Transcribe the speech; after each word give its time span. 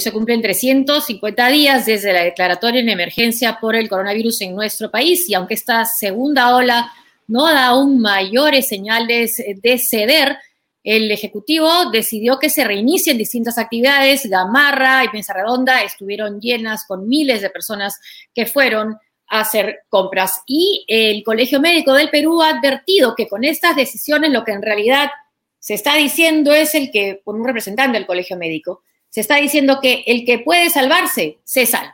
Se 0.00 0.12
cumplen 0.12 0.40
350 0.40 1.48
días 1.48 1.86
desde 1.86 2.12
la 2.12 2.24
declaratoria 2.24 2.80
en 2.80 2.88
emergencia 2.88 3.58
por 3.60 3.76
el 3.76 3.88
coronavirus 3.88 4.40
en 4.40 4.54
nuestro 4.54 4.90
país 4.90 5.28
y 5.28 5.34
aunque 5.34 5.54
esta 5.54 5.84
segunda 5.84 6.56
ola 6.56 6.90
no 7.28 7.46
da 7.46 7.66
aún 7.66 8.00
mayores 8.00 8.66
señales 8.66 9.36
de 9.36 9.78
ceder, 9.78 10.38
el 10.82 11.10
Ejecutivo 11.10 11.90
decidió 11.90 12.38
que 12.38 12.48
se 12.48 12.64
reinicien 12.64 13.18
distintas 13.18 13.58
actividades. 13.58 14.26
Gamarra 14.26 15.04
y 15.04 15.08
Mesa 15.12 15.34
Redonda 15.34 15.82
estuvieron 15.82 16.40
llenas 16.40 16.84
con 16.88 17.06
miles 17.06 17.42
de 17.42 17.50
personas 17.50 18.00
que 18.34 18.46
fueron 18.46 18.96
a 19.28 19.40
hacer 19.40 19.80
compras. 19.88 20.40
Y 20.46 20.84
el 20.88 21.22
Colegio 21.22 21.60
Médico 21.60 21.92
del 21.92 22.10
Perú 22.10 22.42
ha 22.42 22.48
advertido 22.48 23.14
que 23.14 23.28
con 23.28 23.44
estas 23.44 23.76
decisiones 23.76 24.30
lo 24.30 24.44
que 24.44 24.52
en 24.52 24.62
realidad 24.62 25.10
se 25.58 25.74
está 25.74 25.94
diciendo 25.94 26.52
es 26.52 26.74
el 26.74 26.90
que, 26.90 27.20
por 27.22 27.36
un 27.36 27.46
representante 27.46 27.98
del 27.98 28.06
Colegio 28.06 28.36
Médico, 28.36 28.82
se 29.10 29.20
está 29.20 29.36
diciendo 29.36 29.80
que 29.82 30.02
el 30.06 30.24
que 30.24 30.38
puede 30.38 30.70
salvarse, 30.70 31.40
se 31.44 31.66
salva. 31.66 31.92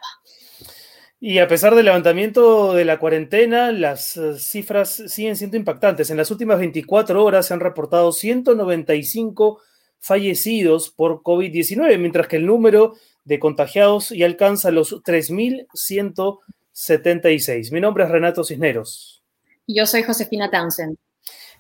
Y 1.19 1.39
a 1.39 1.49
pesar 1.49 1.75
del 1.75 1.87
levantamiento 1.87 2.75
de 2.75 2.85
la 2.85 2.99
cuarentena, 2.99 3.73
las 3.73 4.19
eh, 4.19 4.39
cifras 4.39 5.03
siguen 5.07 5.35
siendo 5.35 5.57
impactantes. 5.57 6.11
En 6.11 6.19
las 6.19 6.31
últimas 6.31 6.59
24 6.59 7.25
horas 7.25 7.47
se 7.47 7.55
han 7.55 7.61
reportado 7.61 8.13
195 8.13 9.63
fallecidos 9.99 10.91
por 10.91 11.23
COVID-19, 11.23 11.99
mientras 11.99 12.29
que 12.29 12.37
el 12.37 12.45
número 12.45 12.97
de 13.25 13.39
contagiados 13.39 14.11
ya 14.11 14.27
alcanza 14.27 14.71
los 14.71 15.03
3.176. 15.03 17.73
Mi 17.73 17.81
nombre 17.81 18.05
es 18.05 18.11
Renato 18.11 18.45
Cisneros. 18.45 19.25
Y 19.65 19.79
yo 19.79 19.87
soy 19.87 20.03
Josefina 20.03 20.51
Townsend. 20.51 20.99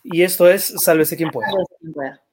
Y 0.04 0.20
esto 0.22 0.48
es 0.48 0.64
Sálvese 0.64 1.16
quien 1.16 1.30
pueda. 1.30 1.48
Sálvese 1.48 1.76
quien 1.80 1.94
pueda. 1.94 2.25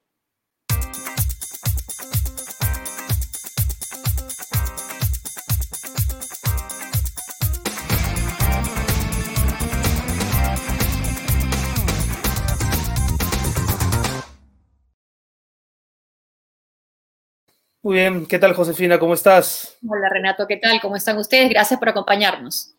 Muy 17.83 17.95
bien, 17.95 18.25
¿qué 18.27 18.39
tal 18.39 18.53
Josefina? 18.53 18.97
¿Cómo 18.97 19.13
estás? 19.13 19.77
Hola 19.85 20.07
Renato, 20.07 20.47
¿qué 20.47 20.55
tal? 20.55 20.79
¿Cómo 20.79 20.95
están 20.95 21.17
ustedes? 21.17 21.49
Gracias 21.49 21.77
por 21.77 21.89
acompañarnos. 21.89 22.77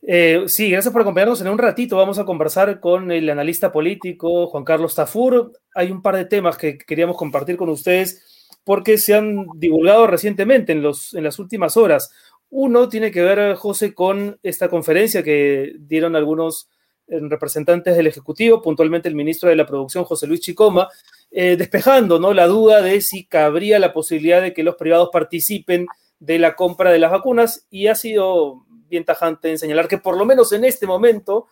Eh, 0.00 0.44
sí, 0.46 0.70
gracias 0.70 0.92
por 0.92 1.02
acompañarnos. 1.02 1.40
En 1.40 1.48
un 1.48 1.58
ratito 1.58 1.96
vamos 1.96 2.20
a 2.20 2.24
conversar 2.24 2.78
con 2.78 3.10
el 3.10 3.28
analista 3.30 3.72
político 3.72 4.46
Juan 4.46 4.62
Carlos 4.62 4.94
Tafur. 4.94 5.50
Hay 5.74 5.90
un 5.90 6.02
par 6.02 6.14
de 6.14 6.24
temas 6.24 6.56
que 6.56 6.78
queríamos 6.78 7.16
compartir 7.16 7.56
con 7.56 7.68
ustedes 7.68 8.46
porque 8.62 8.96
se 8.96 9.16
han 9.16 9.44
divulgado 9.56 10.06
recientemente 10.06 10.70
en, 10.70 10.82
los, 10.82 11.14
en 11.14 11.24
las 11.24 11.40
últimas 11.40 11.76
horas. 11.76 12.12
Uno 12.48 12.88
tiene 12.88 13.10
que 13.10 13.22
ver, 13.22 13.56
José, 13.56 13.92
con 13.92 14.38
esta 14.44 14.68
conferencia 14.68 15.24
que 15.24 15.72
dieron 15.80 16.14
algunos 16.14 16.68
eh, 17.08 17.18
representantes 17.22 17.96
del 17.96 18.06
Ejecutivo, 18.06 18.62
puntualmente 18.62 19.08
el 19.08 19.16
ministro 19.16 19.48
de 19.48 19.56
la 19.56 19.66
Producción, 19.66 20.04
José 20.04 20.28
Luis 20.28 20.42
Chicoma, 20.42 20.88
eh, 21.30 21.56
despejando 21.56 22.18
¿no? 22.18 22.32
la 22.32 22.46
duda 22.46 22.80
de 22.80 23.00
si 23.02 23.26
cabría 23.26 23.78
la 23.78 23.92
posibilidad 23.92 24.40
de 24.40 24.54
que 24.54 24.62
los 24.62 24.76
privados 24.76 25.10
participen 25.12 25.86
de 26.18 26.38
la 26.38 26.56
compra 26.56 26.90
de 26.90 26.98
las 26.98 27.10
vacunas 27.10 27.66
y 27.70 27.88
ha 27.88 27.94
sido 27.94 28.64
bien 28.88 29.04
tajante 29.04 29.50
en 29.50 29.58
señalar 29.58 29.88
que 29.88 29.98
por 29.98 30.16
lo 30.16 30.24
menos 30.24 30.52
en 30.52 30.64
este 30.64 30.86
momento 30.86 31.46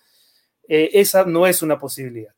eh, 0.67 0.91
esa 0.95 1.25
no 1.25 1.47
es 1.47 1.61
una 1.61 1.79
posibilidad. 1.79 2.33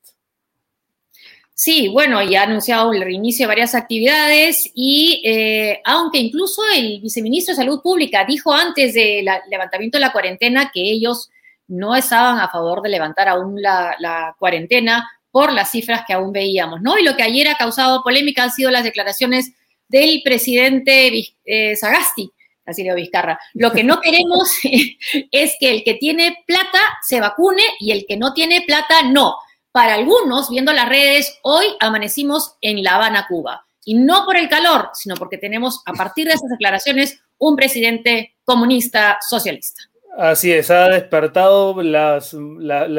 Sí, 1.55 1.89
bueno, 1.89 2.23
ya 2.23 2.43
ha 2.43 2.45
anunciado 2.45 2.93
el 2.93 3.03
reinicio 3.03 3.45
de 3.45 3.49
varias 3.49 3.75
actividades 3.75 4.71
y 4.75 5.23
eh, 5.25 5.81
aunque 5.85 6.19
incluso 6.19 6.63
el 6.75 7.01
viceministro 7.01 7.53
de 7.53 7.63
Salud 7.63 7.81
Pública 7.83 8.25
dijo 8.25 8.53
antes 8.53 8.95
del 8.95 9.27
levantamiento 9.49 9.99
de 9.99 10.03
la 10.03 10.13
cuarentena 10.13 10.71
que 10.73 10.81
ellos 10.81 11.31
no 11.69 11.95
estaban 11.95 12.39
a 12.41 12.49
favor 12.49 12.83
de 12.83 12.89
levantar 12.91 13.29
aún 13.29 13.61
la 13.61 14.37
cuarentena, 14.39 15.09
por 15.31 15.53
las 15.53 15.71
cifras 15.71 16.05
que 16.07 16.13
aún 16.13 16.33
veíamos, 16.33 16.81
¿no? 16.81 16.99
Y 16.99 17.05
lo 17.05 17.17
que 17.17 17.23
ayer 17.23 17.49
ha 17.49 17.55
causado 17.55 18.03
polémica 18.03 18.45
han 18.45 18.53
sido 18.53 18.71
las 18.71 18.85
declaraciones 18.85 19.53
del 19.89 20.21
presidente 20.25 21.35
eh, 21.45 21.77
Sagasti, 21.77 22.31
Silvio 22.73 22.95
Vizcarra. 22.95 23.39
Lo 23.55 23.73
que 23.73 23.85
no 23.85 24.01
queremos 24.03 24.51
es 25.31 25.55
que 25.59 25.71
el 25.71 25.85
que 25.85 25.95
tiene 25.95 26.37
plata 26.47 26.81
se 27.07 27.21
vacune 27.21 27.63
y 27.79 27.93
el 27.93 28.05
que 28.07 28.17
no 28.17 28.33
tiene 28.33 28.63
plata 28.63 29.03
no. 29.03 29.37
Para 29.71 29.95
algunos, 29.95 30.51
viendo 30.51 30.73
las 30.73 30.89
redes, 30.89 31.39
hoy 31.43 31.67
amanecimos 31.81 32.57
en 32.61 32.83
La 32.83 32.95
Habana, 32.95 33.27
Cuba. 33.29 33.67
Y 33.85 33.95
no 33.95 34.25
por 34.25 34.37
el 34.37 34.49
calor, 34.49 34.91
sino 34.95 35.15
porque 35.15 35.39
tenemos, 35.39 35.83
a 35.87 35.93
partir 35.93 36.27
de 36.27 36.35
esas 36.35 36.51
declaraciones, 36.51 37.21
un 37.39 37.55
presidente 37.55 38.37
comunista 38.45 39.19
socialista. 39.27 39.83
Así 40.21 40.51
es, 40.51 40.69
ha 40.73 40.89
despertado 40.89 41.81
la, 41.81 42.19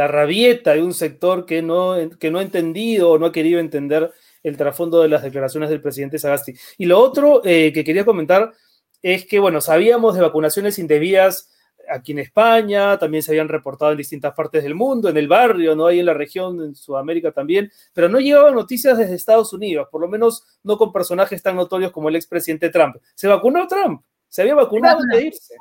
rabieta 0.07 0.71
de 0.73 0.81
un 0.81 0.93
sector 0.93 1.45
que 1.45 1.61
no, 1.61 1.97
que 2.17 2.31
no 2.31 2.39
ha 2.39 2.41
entendido 2.41 3.11
o 3.11 3.19
no 3.19 3.25
ha 3.25 3.31
querido 3.33 3.59
entender 3.59 4.13
el 4.41 4.55
trasfondo 4.55 5.01
de 5.01 5.09
las 5.09 5.23
declaraciones 5.23 5.69
del 5.69 5.81
presidente 5.81 6.17
Sagasti. 6.17 6.53
Y 6.77 6.85
lo 6.85 6.97
otro 6.97 7.41
eh, 7.43 7.73
que 7.73 7.83
quería 7.83 8.05
comentar 8.05 8.53
es 9.01 9.25
que, 9.25 9.37
bueno, 9.37 9.59
sabíamos 9.59 10.15
de 10.15 10.21
vacunaciones 10.21 10.79
indebidas 10.79 11.51
aquí 11.89 12.13
en 12.13 12.19
España, 12.19 12.97
también 12.97 13.21
se 13.21 13.31
habían 13.31 13.49
reportado 13.49 13.91
en 13.91 13.97
distintas 13.97 14.33
partes 14.33 14.63
del 14.63 14.75
mundo, 14.75 15.09
en 15.09 15.17
el 15.17 15.27
barrio, 15.27 15.75
¿no? 15.75 15.87
Ahí 15.87 15.99
en 15.99 16.05
la 16.05 16.13
región, 16.13 16.63
en 16.63 16.73
Sudamérica 16.73 17.33
también, 17.33 17.69
pero 17.91 18.07
no 18.07 18.21
llegaban 18.21 18.55
noticias 18.55 18.97
desde 18.97 19.15
Estados 19.15 19.51
Unidos, 19.51 19.89
por 19.91 19.99
lo 19.99 20.07
menos 20.07 20.45
no 20.63 20.77
con 20.77 20.93
personajes 20.93 21.43
tan 21.43 21.57
notorios 21.57 21.91
como 21.91 22.07
el 22.07 22.15
expresidente 22.15 22.69
Trump. 22.69 22.95
¿Se 23.13 23.27
vacunó 23.27 23.67
Trump? 23.67 24.03
¿Se 24.29 24.43
había 24.43 24.55
vacunado 24.55 25.01
antes 25.01 25.19
de 25.19 25.27
irse? 25.27 25.55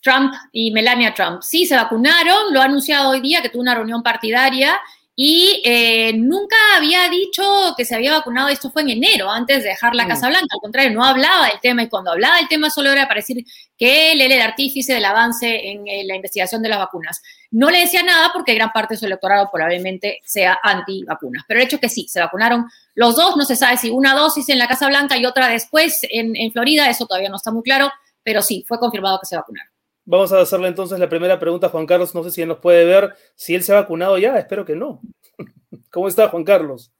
Trump 0.00 0.32
y 0.52 0.70
Melania 0.70 1.14
Trump. 1.14 1.42
Sí, 1.42 1.66
se 1.66 1.76
vacunaron, 1.76 2.52
lo 2.52 2.60
ha 2.60 2.64
anunciado 2.64 3.10
hoy 3.10 3.20
día 3.20 3.42
que 3.42 3.48
tuvo 3.48 3.62
una 3.62 3.74
reunión 3.74 4.02
partidaria 4.02 4.80
y 5.22 5.60
eh, 5.66 6.14
nunca 6.14 6.56
había 6.78 7.06
dicho 7.10 7.42
que 7.76 7.84
se 7.84 7.94
había 7.94 8.12
vacunado, 8.12 8.48
esto 8.48 8.70
fue 8.70 8.80
en 8.80 8.88
enero, 8.88 9.30
antes 9.30 9.62
de 9.62 9.68
dejar 9.68 9.94
la 9.94 10.06
mm. 10.06 10.08
Casa 10.08 10.28
Blanca, 10.28 10.46
al 10.50 10.60
contrario, 10.62 10.92
no 10.92 11.04
hablaba 11.04 11.48
del 11.48 11.60
tema 11.60 11.82
y 11.82 11.90
cuando 11.90 12.12
hablaba 12.12 12.36
del 12.38 12.48
tema 12.48 12.70
solo 12.70 12.90
era 12.90 13.06
para 13.06 13.18
decir 13.18 13.44
que 13.76 14.12
él 14.12 14.22
era 14.22 14.36
el 14.36 14.40
artífice 14.40 14.94
del 14.94 15.04
avance 15.04 15.72
en, 15.72 15.84
la 16.06 16.16
investigación 16.16 16.62
de 16.62 16.70
las 16.70 16.78
vacunas. 16.78 17.20
No 17.50 17.68
le 17.68 17.80
decía 17.80 18.02
nada 18.02 18.30
porque 18.32 18.54
gran 18.54 18.72
parte 18.72 18.94
de 18.94 18.98
su 18.98 19.04
electorado 19.04 19.50
probablemente 19.52 20.20
sea 20.24 20.58
anti-vacunas, 20.62 21.44
pero 21.46 21.60
el 21.60 21.66
hecho 21.66 21.78
que 21.78 21.90
sí, 21.90 22.08
se 22.08 22.20
vacunaron 22.20 22.64
los 22.94 23.14
dos, 23.14 23.36
no 23.36 23.44
se 23.44 23.56
sabe 23.56 23.76
si 23.76 23.90
una 23.90 24.14
dosis 24.14 24.48
en 24.48 24.58
la 24.58 24.68
Casa 24.68 24.86
Blanca 24.88 25.18
y 25.18 25.26
otra 25.26 25.48
después 25.48 26.00
en, 26.08 26.34
en 26.34 26.50
Florida, 26.50 26.88
eso 26.88 27.04
todavía 27.04 27.28
no 27.28 27.36
está 27.36 27.50
muy 27.50 27.62
claro, 27.62 27.92
pero 28.22 28.40
sí, 28.40 28.64
fue 28.66 28.78
confirmado 28.78 29.18
que 29.20 29.26
se 29.26 29.36
vacunaron. 29.36 29.70
Vamos 30.10 30.32
a 30.32 30.40
hacerle 30.40 30.66
entonces 30.66 30.98
la 30.98 31.08
primera 31.08 31.38
pregunta 31.38 31.68
a 31.68 31.70
Juan 31.70 31.86
Carlos. 31.86 32.16
No 32.16 32.24
sé 32.24 32.32
si 32.32 32.42
él 32.42 32.48
nos 32.48 32.58
puede 32.58 32.84
ver. 32.84 33.14
Si 33.36 33.54
él 33.54 33.62
se 33.62 33.72
ha 33.72 33.80
vacunado 33.80 34.18
ya, 34.18 34.36
espero 34.40 34.64
que 34.64 34.74
no. 34.74 35.00
¿Cómo 35.92 36.08
está, 36.08 36.28
Juan 36.28 36.42
Carlos? 36.42 36.92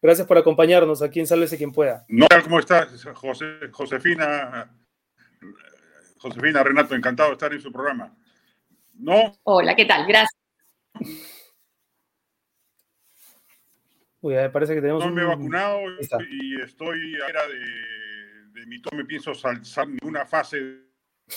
Gracias 0.00 0.26
por 0.26 0.38
acompañarnos 0.38 1.02
aquí 1.02 1.20
en 1.20 1.26
Sálvese 1.26 1.58
quien 1.58 1.72
pueda. 1.72 2.06
No, 2.08 2.26
¿cómo 2.42 2.58
está, 2.58 2.88
Josefina? 3.70 4.74
Josefina, 6.16 6.62
Renato, 6.62 6.94
encantado 6.94 7.28
de 7.28 7.32
estar 7.34 7.52
en 7.52 7.60
su 7.60 7.70
programa. 7.70 8.16
No. 8.94 9.34
Hola, 9.42 9.76
¿qué 9.76 9.84
tal? 9.84 10.06
Gracias. 10.06 10.40
Uy, 14.22 14.36
me 14.36 14.48
parece 14.48 14.74
que 14.74 14.80
tenemos. 14.80 15.04
No 15.04 15.12
me 15.12 15.20
he 15.20 15.26
vacunado 15.26 15.80
y 16.30 16.62
estoy 16.62 17.20
a 17.20 17.28
era 17.28 17.46
de, 17.46 18.58
de 18.58 18.66
mi 18.66 18.80
tome, 18.80 19.04
pienso 19.04 19.34
saltar 19.34 19.86
ninguna 19.86 20.24
fase 20.24 20.93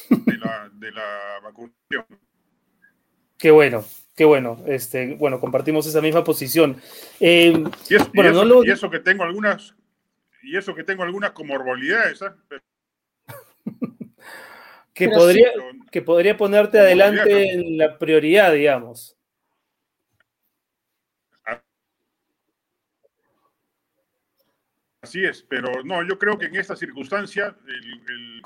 de 0.10 0.92
la, 0.92 1.39
vacunación. 1.44 2.06
Qué 3.38 3.51
bueno, 3.51 3.86
qué 4.16 4.25
bueno. 4.25 4.63
Este, 4.66 5.16
bueno, 5.16 5.39
compartimos 5.39 5.86
esa 5.88 6.01
misma 6.01 6.24
posición. 6.24 6.81
Eh, 7.19 7.63
y, 7.89 7.95
eso, 7.95 8.12
bueno, 8.13 8.63
y, 8.63 8.72
eso, 8.72 8.89
que 8.89 9.00
tengo 9.00 9.24
algunas, 9.24 9.75
y 10.44 10.57
eso 10.57 10.74
que 10.75 10.84
tengo 10.84 11.04
algunas 11.04 11.31
comorbilidades. 11.31 12.22
¿eh? 12.22 12.60
que, 14.94 15.10
podría, 15.10 15.50
que 15.92 16.01
podría 16.01 16.36
ponerte 16.36 16.80
adelante 16.80 17.54
en 17.54 17.78
la 17.78 17.98
prioridad, 17.98 18.54
digamos. 18.54 19.18
Así 25.01 25.24
es, 25.24 25.42
pero 25.44 25.84
no, 25.86 26.06
yo 26.06 26.19
creo 26.19 26.38
que 26.38 26.48
en 26.48 26.56
esta 26.57 26.75
circunstancia 26.75 27.56
el, 27.66 28.01
el 28.10 28.42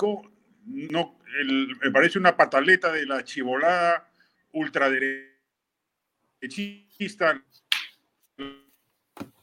no, 0.65 1.17
me 1.81 1.91
parece 1.91 2.19
una 2.19 2.35
pataleta 2.35 2.91
de 2.91 3.05
la 3.05 3.23
chivolada 3.23 4.11
ultraderechista 4.53 7.41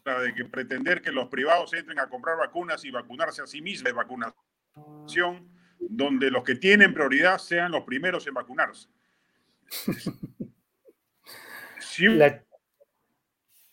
de 0.04 0.34
que 0.34 0.44
pretender 0.46 1.02
que 1.02 1.12
los 1.12 1.28
privados 1.28 1.72
entren 1.74 1.98
a 1.98 2.08
comprar 2.08 2.38
vacunas 2.38 2.84
y 2.84 2.90
vacunarse 2.90 3.42
a 3.42 3.46
sí 3.46 3.60
mismos 3.60 3.84
de 3.84 3.92
vacunación, 3.92 5.48
donde 5.78 6.30
los 6.30 6.44
que 6.44 6.54
tienen 6.54 6.94
prioridad 6.94 7.38
sean 7.38 7.72
los 7.72 7.84
primeros 7.84 8.26
en 8.26 8.34
vacunarse. 8.34 8.88
Si 11.80 12.06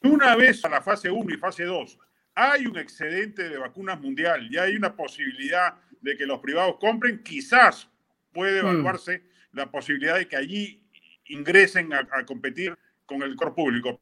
una 0.01 0.36
vez 0.36 0.65
a 0.65 0.69
la 0.69 0.81
fase 0.81 1.12
1 1.12 1.36
y 1.36 1.38
fase 1.38 1.63
2 1.63 2.00
hay 2.33 2.65
un 2.65 2.77
excedente 2.77 3.48
de 3.48 3.57
vacunas 3.57 4.01
mundial 4.01 4.51
y 4.51 4.57
hay 4.57 4.75
una 4.75 4.95
posibilidad 4.95 5.75
de 6.05 6.15
que 6.15 6.27
los 6.27 6.39
privados 6.39 6.77
compren, 6.79 7.23
quizás 7.23 7.89
puede 8.31 8.61
mm. 8.61 8.65
evaluarse 8.65 9.23
la 9.53 9.71
posibilidad 9.71 10.17
de 10.17 10.27
que 10.27 10.37
allí 10.37 10.83
ingresen 11.25 11.91
a, 11.93 12.07
competir 12.25 12.77
con 13.07 13.23
el 13.23 13.35
core 13.35 13.51
público. 13.51 13.99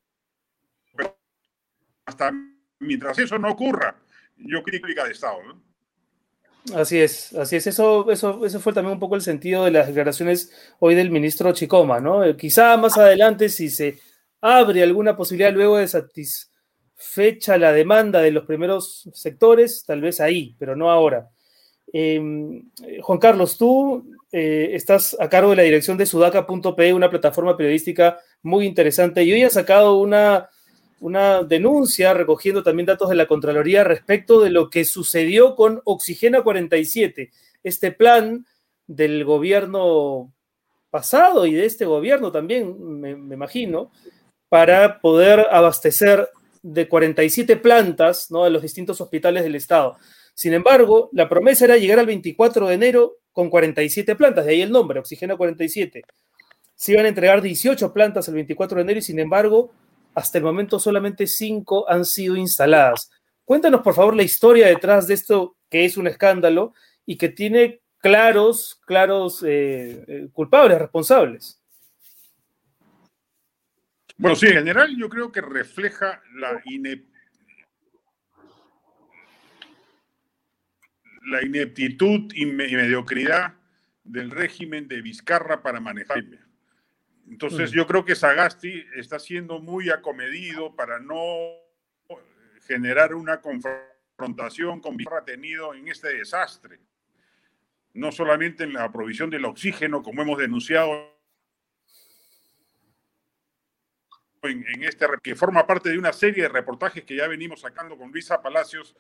Pero 0.96 1.18
hasta 2.06 2.34
mientras 2.80 3.18
eso 3.20 3.40
no 3.40 3.52
ocurra, 3.52 3.96
yo 4.36 4.62
crítica 4.64 5.06
de 5.06 5.12
Estado. 5.12 5.40
Así 6.76 7.00
es, 7.00 7.34
así 7.36 7.56
es. 7.56 7.68
Eso, 7.68 8.12
eso, 8.12 8.46
eso 8.46 8.60
fue 8.60 8.74
también 8.74 8.96
un 8.96 9.00
poco 9.00 9.16
el 9.16 9.22
sentido 9.22 9.64
de 9.64 9.72
las 9.72 9.88
declaraciones 9.88 10.52
hoy 10.80 10.96
del 10.96 11.10
ministro 11.10 11.54
Chicoma, 11.54 12.02
¿no? 12.02 12.26
Eh, 12.26 12.36
quizá 12.36 12.76
más 12.76 12.98
adelante, 12.98 13.48
si 13.48 13.70
se 13.70 13.98
abre 14.42 14.84
alguna 14.84 15.16
posibilidad 15.16 15.54
luego 15.54 15.78
de 15.78 15.88
satisfecha 15.88 17.58
la 17.58 17.72
demanda 17.72 18.20
de 18.20 18.32
los 18.32 18.46
primeros 18.46 19.10
sectores, 19.14 19.86
tal 19.86 20.02
vez 20.02 20.20
ahí, 20.20 20.54
pero 20.60 20.76
no 20.76 20.92
ahora. 20.92 21.30
Em, 21.92 22.70
Juan 23.02 23.20
Carlos, 23.20 23.58
tú 23.58 24.06
eh, 24.32 24.72
estás 24.74 25.16
a 25.20 25.30
cargo 25.30 25.52
de 25.52 25.58
la 25.58 25.64
dirección 25.64 25.98
de 25.98 26.06
sudaca.pe, 26.06 26.94
una 26.94 27.10
plataforma 27.10 27.56
periodística 27.56 28.20
muy 28.42 28.66
interesante, 28.66 29.24
y 29.24 29.32
hoy 29.32 29.44
ha 29.44 29.50
sacado 29.50 30.00
una, 30.00 30.50
una 31.00 31.44
denuncia 31.44 32.14
recogiendo 32.14 32.64
también 32.64 32.88
datos 32.88 33.10
de 33.10 33.16
la 33.16 33.28
Contraloría 33.28 33.84
respecto 33.84 34.42
de 34.42 34.50
lo 34.50 34.70
que 34.70 34.86
sucedió 34.86 35.56
con 35.56 35.82
Oxigena 35.86 36.42
47, 36.42 37.32
este 37.64 37.92
plan 37.92 38.46
del 38.88 39.24
gobierno 39.24 40.34
pasado 40.90 41.46
y 41.46 41.54
de 41.54 41.66
este 41.66 41.86
gobierno 41.86 42.32
también, 42.32 43.00
me, 43.00 43.16
me 43.16 43.36
imagino, 43.36 43.92
para 44.50 45.00
poder 45.00 45.48
abastecer 45.52 46.30
de 46.62 46.88
47 46.88 47.58
plantas 47.58 48.32
¿no? 48.32 48.46
a 48.46 48.50
los 48.50 48.62
distintos 48.62 49.02
hospitales 49.02 49.44
del 49.44 49.56
Estado. 49.56 49.98
Sin 50.34 50.54
embargo, 50.54 51.10
la 51.14 51.30
promesa 51.30 51.66
era 51.66 51.78
llegar 51.78 52.00
al 52.00 52.08
24 52.08 52.68
de 52.68 52.74
enero 52.74 53.18
con 53.32 53.50
47 53.50 54.16
plantas, 54.16 54.46
de 54.46 54.52
ahí 54.52 54.62
el 54.62 54.72
nombre, 54.72 55.00
Oxígeno 55.00 55.38
47. 55.38 56.04
Se 56.76 56.92
iban 56.92 57.06
a 57.06 57.10
entregar 57.10 57.42
18 57.42 57.94
plantas 57.94 58.28
el 58.28 58.36
24 58.36 58.78
de 58.78 58.82
enero 58.82 59.00
y 59.00 59.04
sin 59.04 59.20
embargo, 59.20 59.72
hasta 60.16 60.38
el 60.38 60.44
momento 60.44 60.80
solamente 60.80 61.28
5 61.28 61.90
han 61.90 62.06
sido 62.06 62.36
instaladas. 62.36 63.12
Cuéntanos 63.46 63.82
por 63.82 63.94
favor 63.94 64.16
la 64.16 64.24
historia 64.24 64.68
detrás 64.68 65.08
de 65.08 65.14
esto 65.16 65.56
que 65.70 65.86
es 65.86 65.98
un 65.98 66.08
escándalo 66.08 66.74
y 67.06 67.18
que 67.18 67.30
tiene 67.30 67.82
claros, 68.00 68.80
claros 68.86 69.44
eh, 69.44 70.04
eh, 70.08 70.28
culpables, 70.32 70.80
responsables. 70.80 71.60
Bueno, 74.18 74.36
sí, 74.36 74.48
en 74.48 74.54
general 74.54 74.96
yo 74.98 75.10
creo 75.10 75.32
que 75.32 75.42
refleja 75.42 76.22
la 76.36 76.62
ineptitud 76.66 77.13
la 81.26 81.44
ineptitud 81.44 82.32
y 82.34 82.46
mediocridad 82.46 83.56
del 84.04 84.32
régimen 84.32 84.88
de 84.88 85.02
Vizcarra 85.02 85.62
para 85.62 85.80
manejar. 85.80 86.24
Entonces 87.30 87.72
mm. 87.72 87.76
yo 87.76 87.88
creo 87.88 88.06
que 88.06 88.16
Sagasti 88.16 88.86
está 88.96 89.20
siendo 89.20 89.60
muy 89.60 89.90
acomedido 89.90 90.76
para 90.76 91.00
no 91.00 91.26
generar 92.68 93.14
una 93.14 93.42
confrontación 93.42 94.82
con 94.82 94.98
Vizcarra 94.98 95.24
tenido 95.24 95.74
en 95.74 95.88
este 95.88 96.14
desastre. 96.14 96.80
No 97.94 98.12
solamente 98.12 98.64
en 98.64 98.74
la 98.74 98.92
provisión 98.92 99.30
del 99.30 99.46
oxígeno, 99.46 100.02
como 100.02 100.24
hemos 100.24 100.38
denunciado 100.38 101.14
en, 104.42 104.66
en, 104.68 104.84
este 104.84 105.06
que 105.22 105.36
forma 105.36 105.66
parte 105.66 105.90
de 105.90 105.98
una 105.98 106.12
serie 106.12 106.44
de 106.44 106.50
reportajes 106.50 107.04
que 107.06 107.16
ya 107.16 107.28
venimos 107.28 107.62
sacando 107.62 107.98
con 107.98 108.12
Luisa 108.12 108.42
Palacios 108.42 108.96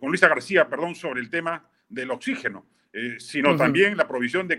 con 0.00 0.08
Luisa 0.08 0.28
García, 0.28 0.68
perdón, 0.68 0.94
sobre 0.94 1.20
el 1.20 1.30
tema 1.30 1.68
del 1.88 2.10
oxígeno, 2.10 2.66
eh, 2.92 3.16
sino 3.18 3.56
también 3.56 3.96
la 3.96 4.06
provisión 4.06 4.48
de 4.48 4.58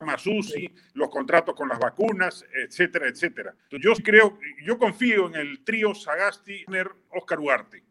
Masusi, 0.00 0.72
los 0.94 1.10
contratos 1.10 1.54
con 1.54 1.68
las 1.68 1.78
vacunas, 1.78 2.44
etcétera, 2.52 3.08
etcétera. 3.08 3.54
Entonces, 3.64 3.82
yo 3.82 3.94
creo, 4.02 4.38
yo 4.62 4.78
confío 4.78 5.26
en 5.28 5.34
el 5.34 5.62
trío 5.62 5.94
Sagasti, 5.94 6.64
Oscar 7.10 7.38
Ugarte. 7.38 7.84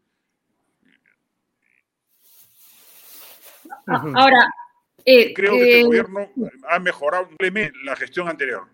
Ahora, 3.86 4.52
eh, 5.04 5.32
creo 5.32 5.52
que 5.52 5.80
el 5.80 5.80
eh, 5.80 5.84
gobierno 5.84 6.30
ha 6.68 6.78
mejorado 6.78 7.28
la 7.84 7.96
gestión 7.96 8.28
anterior. 8.28 8.66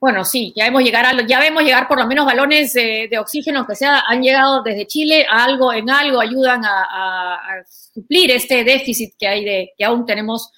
Bueno, 0.00 0.24
sí, 0.24 0.54
ya 0.56 0.64
vemos 0.64 0.82
llegar, 0.82 1.04
a, 1.04 1.26
ya 1.26 1.38
vemos 1.38 1.62
llegar 1.62 1.86
por 1.86 1.98
lo 1.98 2.06
menos 2.06 2.24
balones 2.24 2.72
de 2.72 3.18
oxígeno 3.18 3.66
que 3.66 3.76
sea, 3.76 4.02
han 4.06 4.22
llegado 4.22 4.62
desde 4.62 4.86
Chile 4.86 5.26
a 5.28 5.44
algo, 5.44 5.74
en 5.74 5.90
algo 5.90 6.20
ayudan 6.20 6.62
a, 6.64 7.38
suplir 7.92 8.30
este 8.30 8.64
déficit 8.64 9.14
que 9.18 9.28
hay 9.28 9.44
de, 9.44 9.72
que 9.76 9.84
aún 9.84 10.06
tenemos 10.06 10.50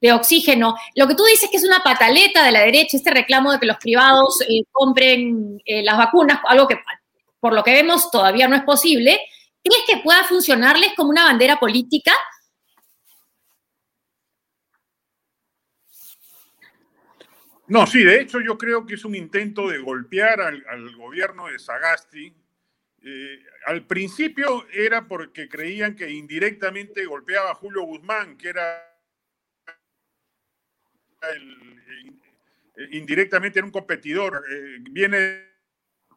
de 0.00 0.12
oxígeno. 0.12 0.74
Lo 0.96 1.06
que 1.06 1.14
tú 1.14 1.24
dices 1.24 1.48
que 1.50 1.58
es 1.58 1.64
una 1.64 1.82
pataleta 1.82 2.42
de 2.42 2.50
la 2.50 2.60
derecha, 2.60 2.96
este 2.96 3.10
reclamo 3.10 3.52
de 3.52 3.60
que 3.60 3.66
los 3.66 3.76
privados 3.76 4.40
eh, 4.42 4.64
compren 4.72 5.60
eh, 5.64 5.82
las 5.82 5.96
vacunas, 5.96 6.40
algo 6.46 6.66
que 6.66 6.78
por 7.40 7.52
lo 7.52 7.62
que 7.62 7.72
vemos 7.72 8.10
todavía 8.10 8.48
no 8.48 8.56
es 8.56 8.62
posible, 8.62 9.20
¿crees 9.62 9.84
que 9.86 9.98
pueda 9.98 10.24
funcionarles 10.24 10.94
como 10.96 11.10
una 11.10 11.24
bandera 11.24 11.60
política? 11.60 12.12
No, 17.68 17.86
sí, 17.86 18.02
de 18.02 18.20
hecho 18.20 18.40
yo 18.40 18.56
creo 18.56 18.86
que 18.86 18.94
es 18.94 19.04
un 19.04 19.14
intento 19.14 19.68
de 19.68 19.78
golpear 19.78 20.40
al, 20.40 20.96
gobierno 20.96 21.48
de 21.48 21.58
Sagasti. 21.58 22.34
Eh, 23.02 23.44
al 23.66 23.86
principio 23.86 24.66
era 24.72 25.06
porque 25.06 25.48
creían 25.48 25.94
que 25.94 26.10
indirectamente 26.10 27.04
golpeaba 27.04 27.50
a 27.50 27.54
Julio 27.54 27.82
Guzmán, 27.82 28.36
que 28.38 28.48
era 28.48 28.84
indirectamente 32.90 33.58
era 33.58 33.66
un 33.66 33.72
competidor. 33.72 34.44
Eh, 34.50 34.78
viene 34.90 35.48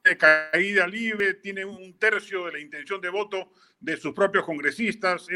de 0.03 0.17
caída 0.17 0.87
libre, 0.87 1.35
tiene 1.35 1.65
un 1.65 1.97
tercio 1.97 2.45
de 2.45 2.53
la 2.53 2.59
intención 2.59 3.01
de 3.01 3.09
voto 3.09 3.51
de 3.79 3.97
sus 3.97 4.13
propios 4.13 4.45
congresistas. 4.45 5.27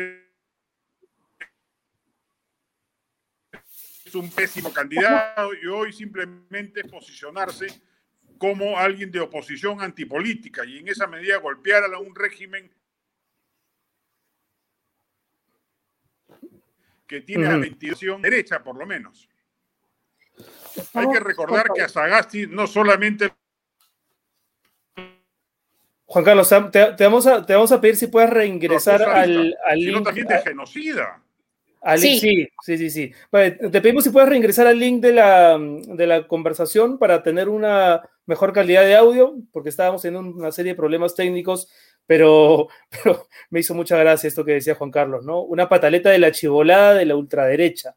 Un 4.19 4.29
pésimo 4.29 4.71
candidato 4.73 5.53
y 5.53 5.67
hoy 5.67 5.93
simplemente 5.93 6.83
posicionarse 6.83 7.67
como 8.37 8.77
alguien 8.77 9.11
de 9.11 9.19
oposición 9.19 9.81
antipolítica 9.81 10.65
y 10.65 10.79
en 10.79 10.87
esa 10.87 11.07
medida 11.07 11.37
golpear 11.37 11.83
a 11.83 11.99
un 11.99 12.13
régimen 12.15 12.71
que 17.07 17.21
tiene 17.21 17.45
la 17.45 17.57
ventilación 17.57 18.21
derecha, 18.21 18.63
por 18.63 18.77
lo 18.77 18.85
menos. 18.85 19.29
Hay 20.93 21.07
que 21.09 21.19
recordar 21.19 21.67
que 21.73 21.81
a 21.83 21.89
Sagasti 21.89 22.47
no 22.47 22.67
solamente... 22.67 23.31
Juan 26.07 26.25
Carlos, 26.25 26.49
te, 26.71 27.03
vamos, 27.03 27.27
a, 27.27 27.45
te 27.45 27.53
vamos 27.53 27.71
a 27.71 27.81
pedir 27.81 27.95
si 27.95 28.07
puedes 28.07 28.29
reingresar 28.29 29.01
al, 29.03 29.55
al 29.65 29.79
link. 29.79 30.03
también 30.03 30.27
de 30.27 30.41
genocida 30.41 31.24
sí. 31.97 32.19
sí, 32.19 32.77
sí, 32.77 32.89
sí, 32.89 33.11
te 33.31 33.81
pedimos 33.81 34.03
si 34.03 34.09
puedes 34.09 34.29
reingresar 34.29 34.67
al 34.67 34.79
link 34.79 35.01
de 35.01 35.13
la, 35.13 35.57
de 35.59 36.07
la 36.07 36.27
conversación 36.27 36.97
para 36.97 37.21
tener 37.23 37.49
una 37.49 38.01
mejor 38.25 38.53
calidad 38.53 38.83
de 38.83 38.95
audio, 38.95 39.35
porque 39.51 39.69
estábamos 39.69 40.03
en 40.05 40.15
una 40.15 40.51
serie 40.51 40.73
de 40.73 40.77
problemas 40.77 41.15
técnicos, 41.15 41.67
pero, 42.05 42.67
pero 42.89 43.27
me 43.49 43.59
hizo 43.59 43.73
mucha 43.73 43.97
gracia 43.97 44.27
esto 44.27 44.45
que 44.45 44.53
decía 44.53 44.75
Juan 44.75 44.91
Carlos, 44.91 45.25
¿no? 45.25 45.41
Una 45.43 45.69
pataleta 45.69 46.09
de 46.09 46.19
la 46.19 46.31
chivolada 46.31 46.93
de 46.95 47.05
la 47.05 47.15
ultraderecha. 47.15 47.95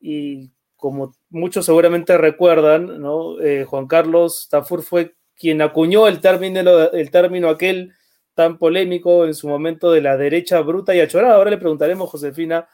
Y 0.00 0.50
como 0.76 1.14
muchos 1.30 1.64
seguramente 1.64 2.18
recuerdan, 2.18 3.00
¿no? 3.00 3.40
Eh, 3.40 3.64
Juan 3.64 3.86
Carlos 3.86 4.48
Tafur 4.50 4.82
fue 4.82 5.14
quien 5.36 5.62
acuñó 5.62 6.08
el 6.08 6.20
término, 6.20 6.90
el 6.90 7.10
término 7.10 7.48
aquel 7.48 7.92
tan 8.34 8.58
polémico 8.58 9.24
en 9.24 9.34
su 9.34 9.48
momento 9.48 9.92
de 9.92 10.02
la 10.02 10.16
derecha 10.16 10.60
bruta 10.60 10.94
y 10.94 11.00
achorada. 11.00 11.36
Ahora 11.36 11.50
le 11.50 11.58
preguntaremos, 11.58 12.10
Josefina, 12.10 12.68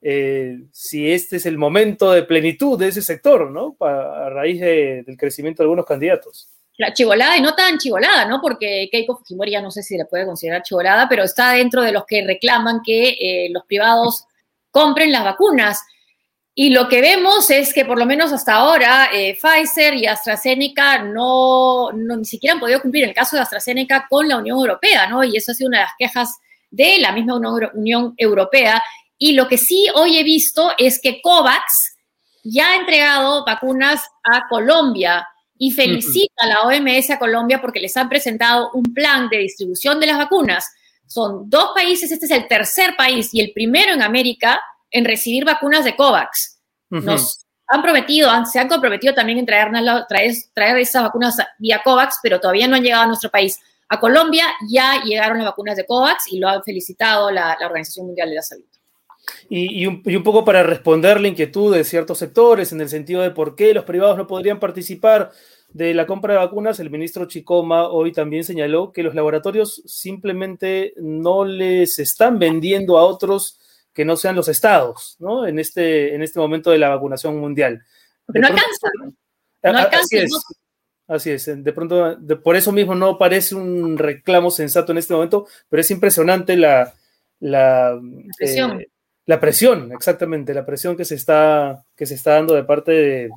eh, 0.00 0.60
si 0.72 1.10
este 1.10 1.36
es 1.36 1.46
el 1.46 1.58
momento 1.58 2.12
de 2.12 2.22
plenitud 2.22 2.78
de 2.78 2.88
ese 2.88 3.02
sector, 3.02 3.50
¿no? 3.50 3.76
a 3.80 4.30
raíz 4.30 4.60
del 4.60 5.16
crecimiento 5.16 5.62
de 5.62 5.64
algunos 5.64 5.84
candidatos. 5.84 6.48
La 6.78 6.94
chivolada 6.94 7.36
y 7.36 7.42
no 7.42 7.54
tan 7.54 7.78
chivolada, 7.78 8.24
¿no? 8.24 8.40
Porque 8.40 8.88
Keiko 8.90 9.18
Fujimori 9.18 9.52
ya 9.52 9.60
no 9.60 9.70
sé 9.70 9.82
si 9.82 9.96
le 9.96 10.06
puede 10.06 10.24
considerar 10.24 10.62
chivolada, 10.62 11.06
pero 11.08 11.22
está 11.22 11.52
dentro 11.52 11.82
de 11.82 11.92
los 11.92 12.04
que 12.06 12.24
reclaman 12.26 12.80
que 12.82 13.10
eh, 13.10 13.48
los 13.50 13.64
privados 13.66 14.24
compren 14.70 15.12
las 15.12 15.22
vacunas. 15.22 15.80
Y 16.54 16.70
lo 16.70 16.88
que 16.88 17.00
vemos 17.00 17.50
es 17.50 17.72
que 17.72 17.84
por 17.84 17.98
lo 17.98 18.06
menos 18.06 18.32
hasta 18.32 18.54
ahora 18.54 19.08
eh, 19.12 19.36
Pfizer 19.40 19.94
y 19.94 20.06
AstraZeneca 20.06 21.02
no, 21.02 21.92
no, 21.92 22.16
ni 22.16 22.24
siquiera 22.24 22.54
han 22.54 22.60
podido 22.60 22.80
cumplir 22.80 23.04
el 23.04 23.14
caso 23.14 23.36
de 23.36 23.42
AstraZeneca 23.42 24.06
con 24.08 24.28
la 24.28 24.38
Unión 24.38 24.58
Europea, 24.58 25.06
¿no? 25.08 25.24
Y 25.24 25.36
eso 25.36 25.52
ha 25.52 25.54
sido 25.54 25.68
una 25.68 25.78
de 25.78 25.84
las 25.84 25.94
quejas 25.98 26.38
de 26.70 26.98
la 26.98 27.12
misma 27.12 27.36
Unión 27.74 28.14
Europea 28.16 28.82
y 29.24 29.34
lo 29.34 29.46
que 29.46 29.56
sí 29.56 29.86
hoy 29.94 30.18
he 30.18 30.24
visto 30.24 30.72
es 30.78 31.00
que 31.00 31.22
COVAX 31.22 31.62
ya 32.42 32.72
ha 32.72 32.76
entregado 32.76 33.44
vacunas 33.44 34.02
a 34.24 34.48
Colombia 34.48 35.28
y 35.56 35.70
felicita 35.70 36.42
a 36.42 36.46
la 36.48 36.62
OMS 36.62 37.08
a 37.10 37.20
Colombia 37.20 37.60
porque 37.60 37.78
les 37.78 37.96
han 37.96 38.08
presentado 38.08 38.72
un 38.74 38.82
plan 38.82 39.28
de 39.28 39.38
distribución 39.38 40.00
de 40.00 40.08
las 40.08 40.18
vacunas. 40.18 40.66
son 41.06 41.48
dos 41.48 41.70
países, 41.72 42.10
este 42.10 42.26
es 42.26 42.32
el 42.32 42.48
tercer 42.48 42.96
país 42.96 43.32
y 43.32 43.40
el 43.40 43.52
primero 43.52 43.92
en 43.92 44.02
América 44.02 44.60
en 44.90 45.04
recibir 45.04 45.44
vacunas 45.44 45.84
de 45.84 45.94
COVAX. 45.94 46.60
Nos 46.90 47.46
han 47.68 47.80
prometido, 47.80 48.28
se 48.44 48.58
han 48.58 48.66
comprometido 48.66 49.14
también 49.14 49.38
en 49.38 49.46
traernos, 49.46 50.04
traer, 50.08 50.34
traer 50.52 50.78
esas 50.78 51.04
vacunas 51.04 51.36
vía 51.60 51.80
COVAX, 51.84 52.16
pero 52.24 52.40
todavía 52.40 52.66
no 52.66 52.74
han 52.74 52.82
llegado 52.82 53.04
a 53.04 53.06
nuestro 53.06 53.30
país. 53.30 53.56
A 53.88 54.00
Colombia 54.00 54.46
ya 54.68 55.00
llegaron 55.04 55.38
las 55.38 55.46
vacunas 55.46 55.76
de 55.76 55.86
COVAX 55.86 56.32
y 56.32 56.40
lo 56.40 56.48
han 56.48 56.64
felicitado 56.64 57.30
la, 57.30 57.56
Organización 57.64 58.06
Mundial 58.06 58.30
de 58.30 58.34
la 58.34 58.42
Salud. 58.42 58.64
Y, 59.48 59.86
un, 59.86 60.02
y, 60.04 60.16
un, 60.16 60.22
poco 60.22 60.44
para 60.44 60.62
responder 60.62 61.20
la 61.20 61.28
inquietud 61.28 61.74
de 61.74 61.84
ciertos 61.84 62.18
sectores 62.18 62.72
en 62.72 62.80
el 62.80 62.88
sentido 62.88 63.22
de 63.22 63.30
por 63.30 63.54
qué 63.54 63.72
los 63.74 63.84
privados 63.84 64.16
no 64.16 64.26
podrían 64.26 64.58
participar 64.58 65.30
de 65.72 65.94
la 65.94 66.06
compra 66.06 66.34
de 66.34 66.40
vacunas, 66.40 66.80
el 66.80 66.90
ministro 66.90 67.26
Chicoma 67.26 67.88
hoy 67.88 68.12
también 68.12 68.44
señaló 68.44 68.92
que 68.92 69.02
los 69.02 69.14
laboratorios 69.14 69.82
simplemente 69.86 70.92
no 70.96 71.44
les 71.44 71.98
están 71.98 72.38
vendiendo 72.38 72.98
a 72.98 73.04
otros 73.04 73.58
que 73.94 74.04
no 74.04 74.16
sean 74.16 74.36
los 74.36 74.48
estados, 74.48 75.16
¿no? 75.18 75.46
En 75.46 75.58
este, 75.58 76.14
en 76.14 76.22
este 76.22 76.38
momento 76.38 76.70
de 76.70 76.78
la 76.78 76.90
vacunación 76.90 77.38
mundial. 77.38 77.82
no 78.28 78.46
alcanza. 78.46 78.88
No 79.62 79.70
Así 79.78 80.18
es. 80.18 80.44
Así 81.06 81.30
es. 81.30 81.64
De 81.64 81.72
pronto, 81.72 82.18
por 82.42 82.56
eso 82.56 82.72
mismo 82.72 82.94
no 82.94 83.18
parece 83.18 83.54
un 83.54 83.98
reclamo 83.98 84.50
sensato 84.50 84.92
en 84.92 84.98
este 84.98 85.14
momento, 85.14 85.46
pero 85.68 85.80
es 85.80 85.90
impresionante 85.90 86.56
la, 86.56 86.94
la. 87.40 87.98
Eh, 88.40 88.88
la 89.26 89.38
presión, 89.38 89.92
exactamente, 89.92 90.54
la 90.54 90.66
presión 90.66 90.96
que 90.96 91.04
se 91.04 91.14
está, 91.14 91.84
que 91.96 92.06
se 92.06 92.14
está 92.14 92.34
dando 92.34 92.54
de 92.54 92.64
parte 92.64 92.92
de 92.92 93.30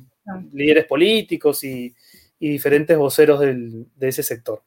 líderes 0.52 0.84
políticos 0.86 1.62
y, 1.62 1.94
y 2.40 2.48
diferentes 2.48 2.96
voceros 2.96 3.40
del, 3.40 3.86
de 3.94 4.08
ese 4.08 4.22
sector. 4.22 4.62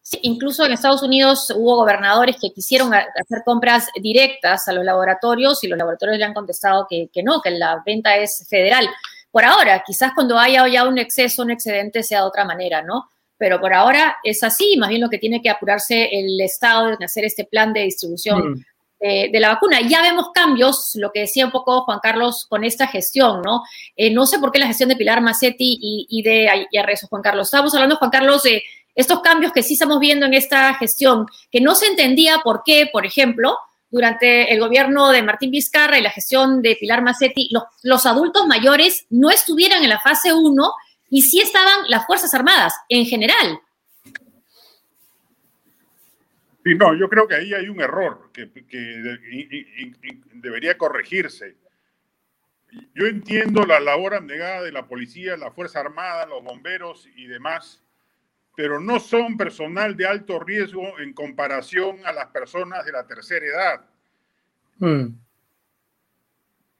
Sí, 0.00 0.18
incluso 0.22 0.64
en 0.64 0.72
Estados 0.72 1.02
Unidos 1.02 1.52
hubo 1.54 1.76
gobernadores 1.76 2.36
que 2.40 2.50
quisieron 2.50 2.92
hacer 2.92 3.42
compras 3.44 3.86
directas 4.02 4.66
a 4.66 4.72
los 4.72 4.84
laboratorios 4.84 5.62
y 5.62 5.68
los 5.68 5.78
laboratorios 5.78 6.18
le 6.18 6.24
han 6.24 6.34
contestado 6.34 6.86
que, 6.88 7.08
que 7.12 7.22
no, 7.22 7.40
que 7.40 7.50
la 7.50 7.82
venta 7.86 8.16
es 8.16 8.44
federal. 8.48 8.88
Por 9.30 9.44
ahora, 9.44 9.82
quizás 9.86 10.12
cuando 10.14 10.38
haya 10.38 10.66
ya 10.68 10.88
un 10.88 10.98
exceso, 10.98 11.42
un 11.42 11.52
excedente, 11.52 12.02
sea 12.02 12.20
de 12.20 12.26
otra 12.26 12.44
manera, 12.44 12.82
¿no? 12.82 13.08
Pero 13.38 13.60
por 13.60 13.74
ahora 13.74 14.16
es 14.24 14.42
así, 14.42 14.76
más 14.76 14.88
bien 14.88 15.00
lo 15.00 15.08
que 15.08 15.18
tiene 15.18 15.40
que 15.40 15.50
apurarse 15.50 16.08
el 16.10 16.40
Estado 16.40 16.90
en 16.90 17.02
hacer 17.04 17.24
este 17.24 17.44
plan 17.44 17.72
de 17.72 17.82
distribución 17.82 18.52
mm 18.52 18.64
de, 19.02 19.40
la 19.40 19.48
vacuna. 19.48 19.80
Ya 19.80 20.00
vemos 20.00 20.30
cambios, 20.32 20.92
lo 20.94 21.10
que 21.10 21.20
decía 21.20 21.44
un 21.44 21.50
poco 21.50 21.82
Juan 21.82 21.98
Carlos 22.00 22.46
con 22.48 22.62
esta 22.62 22.86
gestión, 22.86 23.42
¿no? 23.42 23.62
Eh, 23.96 24.10
no 24.10 24.26
sé 24.26 24.38
por 24.38 24.52
qué 24.52 24.60
la 24.60 24.68
gestión 24.68 24.88
de 24.88 24.96
Pilar 24.96 25.20
Macetti 25.20 25.78
y, 26.08 26.22
de 26.22 26.48
y 26.70 26.78
Arrezo, 26.78 27.08
Juan 27.08 27.22
Carlos. 27.22 27.48
Estábamos 27.48 27.74
hablando, 27.74 27.96
Juan 27.96 28.10
Carlos, 28.10 28.44
de 28.44 28.62
estos 28.94 29.20
cambios 29.20 29.52
que 29.52 29.62
sí 29.62 29.74
estamos 29.74 29.98
viendo 29.98 30.26
en 30.26 30.34
esta 30.34 30.74
gestión, 30.74 31.26
que 31.50 31.60
no 31.60 31.74
se 31.74 31.86
entendía 31.86 32.38
por 32.44 32.62
qué, 32.64 32.88
por 32.92 33.04
ejemplo, 33.04 33.56
durante 33.90 34.52
el 34.52 34.60
gobierno 34.60 35.10
de 35.10 35.22
Martín 35.22 35.50
Vizcarra 35.50 35.98
y 35.98 36.02
la 36.02 36.10
gestión 36.10 36.62
de 36.62 36.76
Pilar 36.76 37.02
Macetti, 37.02 37.48
los, 37.50 37.64
los 37.82 38.06
adultos 38.06 38.46
mayores 38.46 39.06
no 39.10 39.30
estuvieran 39.30 39.82
en 39.82 39.90
la 39.90 40.00
fase 40.00 40.32
1 40.32 40.72
y 41.10 41.22
sí 41.22 41.40
estaban 41.40 41.84
las 41.88 42.06
Fuerzas 42.06 42.32
Armadas 42.34 42.72
en 42.88 43.04
general. 43.04 43.60
Sí, 46.64 46.76
no, 46.76 46.94
yo 46.94 47.08
creo 47.08 47.26
que 47.26 47.34
ahí 47.34 47.54
hay 47.54 47.68
un 47.68 47.80
error 47.80 48.30
que, 48.32 48.48
debería 50.34 50.78
corregirse. 50.78 51.56
Yo 52.94 53.06
entiendo 53.06 53.64
la 53.66 53.80
labor 53.80 54.14
abnegada 54.14 54.62
de 54.62 54.72
la 54.72 54.86
policía, 54.86 55.36
la 55.36 55.50
Fuerza 55.50 55.80
Armada, 55.80 56.24
los 56.26 56.42
bomberos 56.42 57.08
y 57.16 57.26
demás, 57.26 57.82
pero 58.56 58.80
no 58.80 59.00
son 59.00 59.36
personal 59.36 59.96
de 59.96 60.06
alto 60.06 60.38
riesgo 60.38 60.98
en 61.00 61.12
comparación 61.12 61.98
a 62.06 62.12
las 62.12 62.28
personas 62.28 62.84
de 62.86 62.92
la 62.92 63.06
tercera 63.06 63.44
edad. 63.44 63.84
Hmm. 64.78 65.16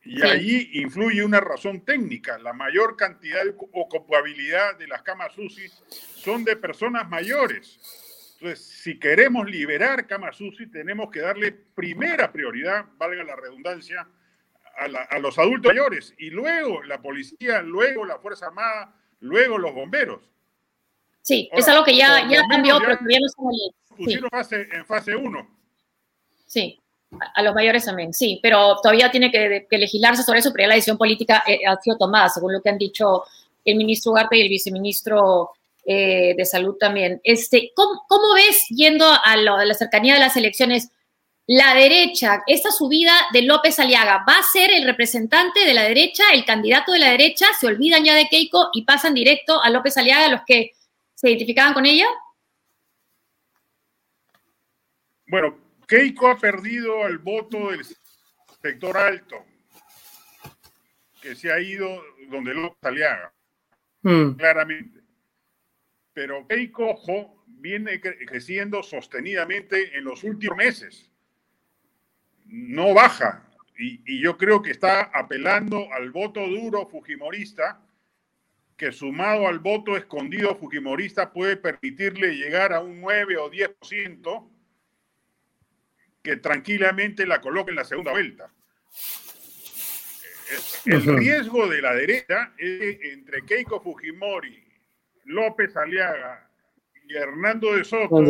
Y 0.04 0.22
ahí 0.22 0.70
influye 0.74 1.24
una 1.24 1.40
razón 1.40 1.84
técnica. 1.84 2.38
La 2.38 2.52
mayor 2.52 2.96
cantidad 2.96 3.44
de 3.44 3.54
ocupabilidad 3.56 4.76
de 4.78 4.88
las 4.88 5.02
camas 5.02 5.36
UCI 5.36 5.68
son 5.90 6.44
de 6.44 6.56
personas 6.56 7.08
mayores 7.08 8.01
entonces, 8.42 8.66
si 8.66 8.99
queremos 8.99 9.49
liberar 9.49 10.04
Kamasusi, 10.08 10.66
tenemos 10.66 11.12
que 11.12 11.20
darle 11.20 11.52
primera 11.52 12.32
prioridad, 12.32 12.87
valga 12.99 13.22
la 13.22 13.37
redundancia, 13.37 14.08
a, 14.76 15.18
los 15.20 15.38
adultos 15.38 15.70
mayores 15.72 16.12
y 16.18 16.30
luego 16.30 16.82
la 16.82 17.00
policía, 17.00 17.62
luego 17.62 18.04
la 18.04 18.18
Fuerza 18.18 18.46
Armada, 18.46 18.96
luego 19.20 19.58
los 19.58 19.72
bomberos. 19.72 20.28
Sí, 21.20 21.49
es 21.52 21.68
algo 21.68 21.84
que 21.84 21.96
ya, 21.96 22.28
ya 22.28 22.42
cambió, 22.49 22.78
pero 22.80 22.96
todavía 22.96 23.18
no 23.20 23.28
se 23.28 23.96
Pusieron 23.96 24.30
en 24.50 24.87
fase 24.87 25.14
1. 25.14 25.58
Sí, 26.46 26.80
a 27.37 27.42
los 27.44 27.54
mayores 27.54 27.84
también, 27.84 28.12
sí, 28.12 28.40
pero 28.42 28.75
todavía 28.82 29.08
tiene 29.12 29.30
que, 29.30 29.68
legislarse 29.70 30.25
sobre 30.25 30.40
eso, 30.40 30.50
pero 30.50 30.64
ya 30.64 30.68
la 30.68 30.75
decisión 30.75 30.99
política 30.99 31.44
eh, 31.46 31.61
ha 31.64 31.76
sido 31.76 31.96
tomada, 31.96 32.28
según 32.28 32.54
lo 32.54 32.61
que 32.61 32.70
han 32.70 32.78
dicho 32.78 33.22
el 33.64 33.76
ministro 33.76 34.11
Ugarte 34.11 34.37
y 34.37 34.40
el 34.40 34.49
viceministro 34.49 35.52
eh, 35.84 36.34
de 36.36 36.44
salud 36.44 36.76
también. 36.78 37.20
Este, 37.24 37.72
¿cómo, 37.74 38.34
ves, 38.34 38.66
yendo 38.68 39.04
a, 39.04 39.36
la 39.36 39.74
cercanía 39.74 40.14
de 40.14 40.20
las 40.20 40.36
elecciones, 40.36 40.90
la 41.48 41.74
derecha, 41.74 42.44
esta 42.46 42.70
subida 42.70 43.12
de 43.32 43.42
López 43.42 43.80
Aliaga, 43.80 44.24
¿va 44.28 44.38
a 44.38 44.42
ser 44.44 44.70
el 44.70 44.84
representante 44.84 45.64
de 45.66 45.74
la 45.74 45.82
derecha, 45.82 46.22
el 46.32 46.44
candidato 46.44 46.92
de 46.92 47.00
la 47.00 47.10
derecha? 47.10 47.46
¿Se 47.58 47.66
olvidan 47.66 48.04
ya 48.04 48.14
de 48.14 48.28
Keiko 48.28 48.68
y 48.72 48.84
pasan 48.84 49.12
directo 49.12 49.60
a 49.60 49.70
López 49.70 49.96
Aliaga 49.96 50.28
los 50.28 50.42
que 50.46 50.70
se 51.16 51.30
identificaban 51.30 51.74
con 51.74 51.84
ella? 51.84 52.06
Bueno, 55.26 55.58
Keiko 55.88 56.28
ha 56.28 56.38
perdido 56.38 57.08
el 57.08 57.18
voto 57.18 57.72
del 57.72 57.84
sector 58.62 58.96
alto, 58.96 59.44
que 61.20 61.34
se 61.34 61.52
ha 61.52 61.58
ido 61.58 61.88
donde 62.28 62.54
López 62.54 62.84
Aliaga, 62.84 63.32
hmm. 64.02 64.34
claramente 64.34 65.01
pero 66.14 66.47
Keiko 66.47 67.00
viene 67.47 68.00
creciendo 68.00 68.83
sostenidamente 68.83 69.97
en 69.97 70.04
los 70.04 70.25
últimos 70.25 70.57
meses. 70.57 71.11
No 72.47 72.92
baja. 72.92 73.49
Y, 73.78 74.21
yo 74.23 74.37
creo 74.37 74.62
que 74.62 74.71
está 74.71 75.02
apelando 75.02 75.92
al 75.92 76.11
voto 76.11 76.47
duro 76.47 76.87
fujimorista, 76.87 77.81
que 78.76 78.92
sumado 78.92 79.47
al 79.47 79.59
voto 79.59 79.97
escondido 79.97 80.57
fujimorista 80.57 81.33
puede 81.33 81.57
permitirle 81.57 82.37
llegar 82.37 82.73
a 82.73 82.81
un 82.81 83.00
9 83.00 83.37
o 83.38 83.50
10% 83.50 84.49
que 86.23 86.37
tranquilamente 86.37 87.26
la 87.26 87.40
coloque 87.40 87.71
en 87.71 87.76
la 87.76 87.85
segunda 87.85 88.12
vuelta. 88.12 88.52
El 90.85 91.02
riesgo 91.16 91.66
de 91.69 91.81
la 91.81 91.95
derecha 91.95 92.52
es 92.59 92.99
que 92.99 93.12
entre 93.12 93.42
Keiko 93.42 93.81
Fujimori 93.81 94.71
López 95.24 95.76
Aliaga 95.76 96.48
y 97.06 97.14
Hernando 97.14 97.74
de 97.74 97.84
Soto, 97.84 98.22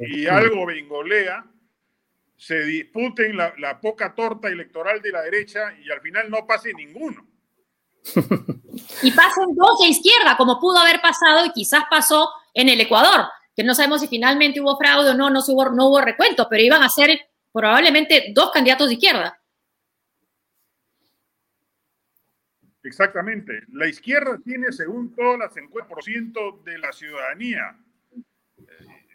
y, 0.00 0.26
algo 0.26 0.66
Bengolea 0.66 1.44
se 2.36 2.62
disputen 2.64 3.36
la, 3.36 3.80
poca 3.80 4.14
torta 4.14 4.48
electoral 4.48 5.00
de 5.00 5.10
la 5.10 5.22
derecha 5.22 5.74
y 5.82 5.90
al 5.90 6.00
final 6.00 6.30
no 6.30 6.46
pase 6.46 6.72
ninguno. 6.74 7.26
y 9.02 9.10
pasen 9.10 9.54
dos 9.54 9.80
de 9.80 9.88
izquierda, 9.88 10.36
como 10.36 10.60
pudo 10.60 10.78
haber 10.78 11.00
pasado 11.00 11.46
y 11.46 11.52
quizás 11.52 11.84
pasó 11.90 12.30
en 12.52 12.68
el 12.68 12.80
Ecuador, 12.80 13.26
que 13.54 13.64
no 13.64 13.74
sabemos 13.74 14.00
si 14.00 14.08
finalmente 14.08 14.60
hubo 14.60 14.76
fraude 14.76 15.10
o 15.10 15.14
no, 15.14 15.30
no, 15.30 15.40
hubo, 15.40 15.70
no 15.70 15.88
hubo 15.88 16.00
recuento, 16.00 16.46
pero 16.48 16.62
iban 16.62 16.82
a 16.82 16.88
ser 16.88 17.18
probablemente 17.52 18.32
dos 18.34 18.50
candidatos 18.52 18.88
de 18.88 18.94
izquierda. 18.94 19.40
Exactamente. 22.86 23.64
La 23.72 23.88
izquierda 23.88 24.38
tiene, 24.44 24.70
según 24.70 25.14
todas 25.14 25.38
las 25.38 25.56
encuestas, 25.56 26.04
ciento 26.04 26.62
de 26.64 26.78
la 26.78 26.92
ciudadanía. 26.92 27.76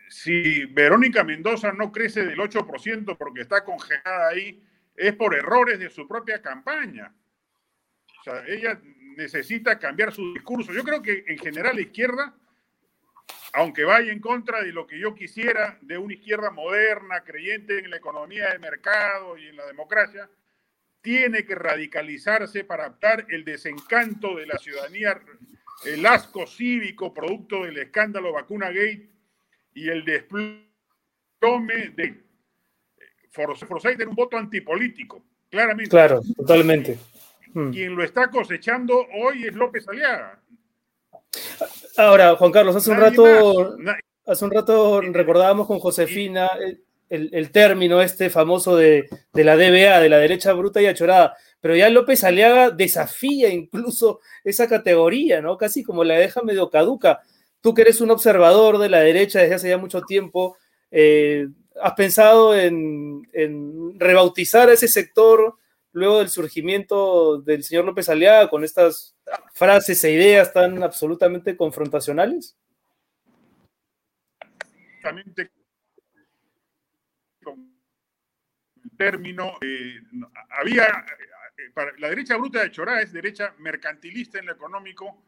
Si 0.09 0.65
Verónica 0.65 1.23
Mendoza 1.23 1.71
no 1.71 1.91
crece 1.91 2.25
del 2.25 2.37
8% 2.37 3.17
porque 3.17 3.41
está 3.41 3.63
congelada 3.63 4.27
ahí, 4.27 4.61
es 4.95 5.15
por 5.15 5.33
errores 5.33 5.79
de 5.79 5.89
su 5.89 6.05
propia 6.05 6.41
campaña. 6.41 7.13
O 8.19 8.23
sea, 8.23 8.43
ella 8.45 8.79
necesita 9.15 9.79
cambiar 9.79 10.11
su 10.11 10.33
discurso. 10.33 10.73
Yo 10.73 10.83
creo 10.83 11.01
que 11.01 11.23
en 11.27 11.37
general 11.37 11.75
la 11.75 11.81
izquierda, 11.81 12.35
aunque 13.53 13.85
vaya 13.85 14.11
en 14.11 14.19
contra 14.19 14.61
de 14.61 14.73
lo 14.73 14.85
que 14.85 14.99
yo 14.99 15.15
quisiera 15.15 15.77
de 15.81 15.97
una 15.97 16.13
izquierda 16.13 16.51
moderna, 16.51 17.23
creyente 17.23 17.79
en 17.79 17.89
la 17.89 17.97
economía 17.97 18.49
de 18.49 18.59
mercado 18.59 19.37
y 19.37 19.47
en 19.47 19.55
la 19.55 19.65
democracia, 19.65 20.29
tiene 21.01 21.45
que 21.45 21.55
radicalizarse 21.55 22.63
para 22.63 22.85
adaptar 22.85 23.25
el 23.29 23.43
desencanto 23.43 24.35
de 24.35 24.45
la 24.45 24.57
ciudadanía, 24.57 25.19
el 25.85 26.05
asco 26.05 26.45
cívico 26.45 27.13
producto 27.13 27.63
del 27.63 27.77
escándalo 27.77 28.33
Vacuna 28.33 28.67
Gate 28.67 29.09
y 29.73 29.89
el 29.89 30.05
desplome 30.05 30.63
de 31.95 32.23
Forsyth 33.31 33.99
en 33.99 34.09
un 34.09 34.15
voto 34.15 34.37
antipolítico, 34.37 35.23
claramente. 35.49 35.89
Claro, 35.89 36.21
totalmente. 36.37 36.99
Hmm. 37.53 37.71
Quien 37.71 37.95
lo 37.95 38.03
está 38.03 38.29
cosechando 38.29 39.07
hoy 39.21 39.45
es 39.47 39.55
López 39.55 39.87
Aliaga. 39.87 40.39
Ahora, 41.97 42.35
Juan 42.35 42.51
Carlos, 42.51 42.75
hace 42.75 42.91
un 42.91 42.97
rato, 42.97 43.77
hace 44.25 44.45
un 44.45 44.51
rato 44.51 45.01
recordábamos 45.01 45.67
con 45.67 45.79
Josefina 45.79 46.49
el, 47.11 47.51
término 47.51 48.01
este 48.01 48.29
famoso 48.29 48.75
de, 48.77 49.09
de, 49.33 49.43
la 49.43 49.57
DBA, 49.57 49.99
de 49.99 50.09
la 50.09 50.17
derecha 50.17 50.53
bruta 50.53 50.81
y 50.81 50.85
achorada, 50.85 51.35
pero 51.59 51.75
ya 51.75 51.89
López 51.89 52.23
Aliaga 52.23 52.71
desafía 52.71 53.49
incluso 53.49 54.21
esa 54.43 54.67
categoría, 54.67 55.41
¿no? 55.41 55.57
Casi 55.57 55.83
como 55.83 56.03
la 56.03 56.17
deja 56.17 56.41
medio 56.41 56.69
caduca. 56.69 57.21
Tú 57.59 57.73
que 57.73 57.83
eres 57.83 58.01
un 58.01 58.11
observador 58.11 58.77
de 58.77 58.89
la 58.89 59.01
derecha 59.01 59.39
desde 59.39 59.55
hace 59.55 59.69
ya 59.69 59.77
mucho 59.77 60.01
tiempo, 60.01 60.57
eh, 60.89 61.47
¿has 61.81 61.93
pensado 61.93 62.55
en, 62.55 63.27
en, 63.33 63.99
rebautizar 63.99 64.69
a 64.69 64.73
ese 64.73 64.87
sector 64.87 65.55
luego 65.91 66.19
del 66.19 66.29
surgimiento 66.29 67.41
del 67.41 67.63
señor 67.63 67.83
López 67.85 68.07
Aliaga 68.07 68.49
con 68.49 68.63
estas 68.63 69.15
frases 69.53 70.01
e 70.05 70.11
ideas 70.11 70.53
tan 70.53 70.81
absolutamente 70.81 71.57
confrontacionales? 71.57 72.55
Término, 79.01 79.57
eh, 79.61 79.99
había, 80.59 80.83
eh, 80.85 81.71
para, 81.73 81.91
la 81.97 82.09
derecha 82.09 82.37
bruta 82.37 82.61
de 82.61 82.71
Chorá 82.71 83.01
es 83.01 83.11
derecha 83.11 83.55
mercantilista 83.57 84.37
en 84.37 84.45
lo 84.45 84.53
económico, 84.53 85.23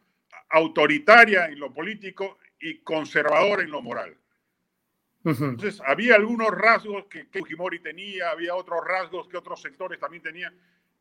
autoritaria 0.50 1.48
en 1.48 1.60
lo 1.60 1.74
político 1.74 2.38
y 2.60 2.80
conservadora 2.80 3.64
en 3.64 3.72
lo 3.72 3.82
moral. 3.82 4.16
Entonces, 5.26 5.82
había 5.86 6.16
algunos 6.16 6.50
rasgos 6.52 7.06
que, 7.06 7.30
que, 7.30 7.40
Fujimori 7.40 7.80
tenía, 7.80 8.30
había 8.30 8.54
otros 8.56 8.82
rasgos 8.86 9.28
que 9.28 9.38
otros 9.38 9.62
sectores 9.62 9.98
también 9.98 10.22
tenían. 10.22 10.54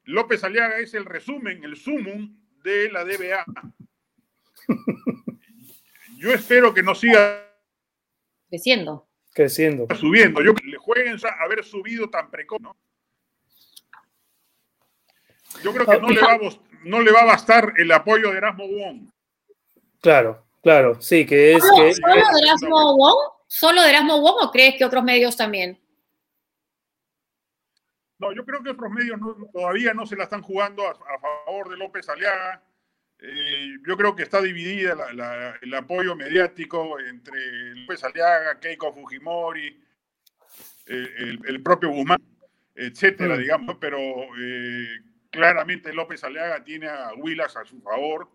López 0.04 0.44
Aliaga 0.44 0.78
es 0.78 0.94
el 0.94 1.04
resumen, 1.04 1.64
el 1.64 1.76
sumum 1.76 2.34
de 2.62 2.90
la 2.90 3.04
DBA. 3.04 3.44
Yo 6.18 6.32
espero 6.32 6.72
que 6.72 6.82
no 6.82 6.94
siga 6.94 7.52
creciendo. 8.48 9.08
Creciendo. 9.34 9.86
Subiendo. 9.96 10.42
Yo 10.42 10.54
le 10.82 10.84
jueguen 10.84 11.16
a 11.24 11.44
haber 11.44 11.64
subido 11.64 12.08
tan 12.10 12.30
precoz, 12.30 12.60
¿no? 12.60 12.76
Yo 15.62 15.72
creo 15.72 15.86
que 15.86 16.00
no, 16.00 16.08
le 16.08 16.20
va 16.20 16.32
a, 16.32 16.38
no 16.84 17.00
le 17.00 17.12
va 17.12 17.20
a 17.20 17.26
bastar 17.26 17.74
el 17.76 17.92
apoyo 17.92 18.30
de 18.30 18.38
Erasmo 18.38 18.66
Wong. 18.66 19.10
Claro, 20.00 20.46
claro, 20.62 21.00
sí, 21.00 21.26
que 21.26 21.54
es. 21.54 21.62
¿Solo, 21.62 21.84
que, 21.84 21.94
¿solo 21.94 22.14
de 22.14 22.42
Erasmo 22.42 22.96
Wong? 22.96 23.32
¿Solo 23.46 23.82
de 23.82 23.90
Erasmo 23.90 24.20
Wong 24.20 24.36
o 24.42 24.50
crees 24.50 24.76
que 24.76 24.84
otros 24.84 25.04
medios 25.04 25.36
también? 25.36 25.78
No, 28.18 28.32
yo 28.32 28.44
creo 28.44 28.62
que 28.62 28.70
otros 28.70 28.90
medios 28.90 29.20
todavía 29.52 29.92
no 29.92 30.06
se 30.06 30.16
la 30.16 30.24
están 30.24 30.42
jugando 30.42 30.86
a, 30.86 30.92
a 30.92 31.44
favor 31.44 31.68
de 31.68 31.76
López 31.76 32.08
Aliaga. 32.08 32.62
Eh, 33.18 33.78
yo 33.86 33.96
creo 33.96 34.16
que 34.16 34.22
está 34.22 34.40
dividida 34.40 34.96
el 35.60 35.74
apoyo 35.74 36.16
mediático 36.16 36.98
entre 36.98 37.74
López 37.76 38.02
Aliaga, 38.02 38.58
Keiko 38.58 38.92
Fujimori, 38.92 39.80
eh, 40.86 41.38
el, 41.46 41.62
propio 41.62 41.90
Guzmán, 41.90 42.20
etcétera, 42.74 43.36
mm. 43.36 43.38
digamos, 43.38 43.76
pero 43.80 43.98
eh, 44.38 44.86
claramente 45.30 45.92
López 45.92 46.24
Aliaga 46.24 46.64
tiene 46.64 46.88
a 46.88 47.12
Willas 47.16 47.56
a 47.56 47.64
su 47.64 47.80
favor 47.80 48.28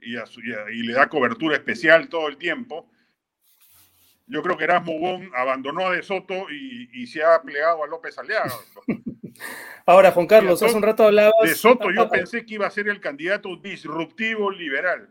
y, 0.00 0.16
y, 0.16 0.82
le 0.82 0.92
da 0.92 1.08
cobertura 1.08 1.56
especial 1.56 2.08
todo 2.08 2.28
el 2.28 2.36
tiempo. 2.36 2.90
Yo 4.26 4.42
creo 4.42 4.56
que 4.56 4.64
Erasmo 4.64 4.98
Bon 4.98 5.30
abandonó 5.34 5.88
a 5.88 5.92
De 5.92 6.02
Soto 6.02 6.50
y, 6.50 6.88
y 6.92 7.06
se 7.06 7.22
ha 7.22 7.40
plegado 7.42 7.84
a 7.84 7.86
López 7.86 8.18
Aliaga. 8.18 8.54
Ahora, 9.86 10.12
Juan 10.12 10.26
Carlos, 10.26 10.62
hace 10.62 10.76
un 10.76 10.82
rato 10.82 11.04
hablabas. 11.04 11.34
De 11.42 11.54
Soto, 11.54 11.90
yo 11.90 12.08
pensé 12.08 12.44
que 12.44 12.54
iba 12.54 12.66
a 12.66 12.70
ser 12.70 12.88
el 12.88 13.00
candidato 13.00 13.56
disruptivo 13.56 14.50
liberal. 14.50 15.08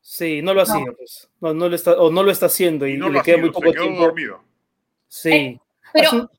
Sí, 0.00 0.42
no 0.42 0.54
lo 0.54 0.62
ha 0.62 0.66
sido, 0.66 0.94
pues. 0.96 1.28
No, 1.40 1.52
no, 1.52 1.68
lo 1.68 1.74
está, 1.74 1.92
o 1.92 2.10
no 2.10 2.22
lo 2.22 2.30
está 2.30 2.46
haciendo 2.46 2.86
y, 2.86 2.96
le 2.96 3.22
queda 3.22 3.38
muy 3.38 3.50
poco 3.50 3.72
tiempo. 3.72 4.00
Dormido. 4.00 4.42
Sí. 5.08 5.60
Pero, 5.92 6.30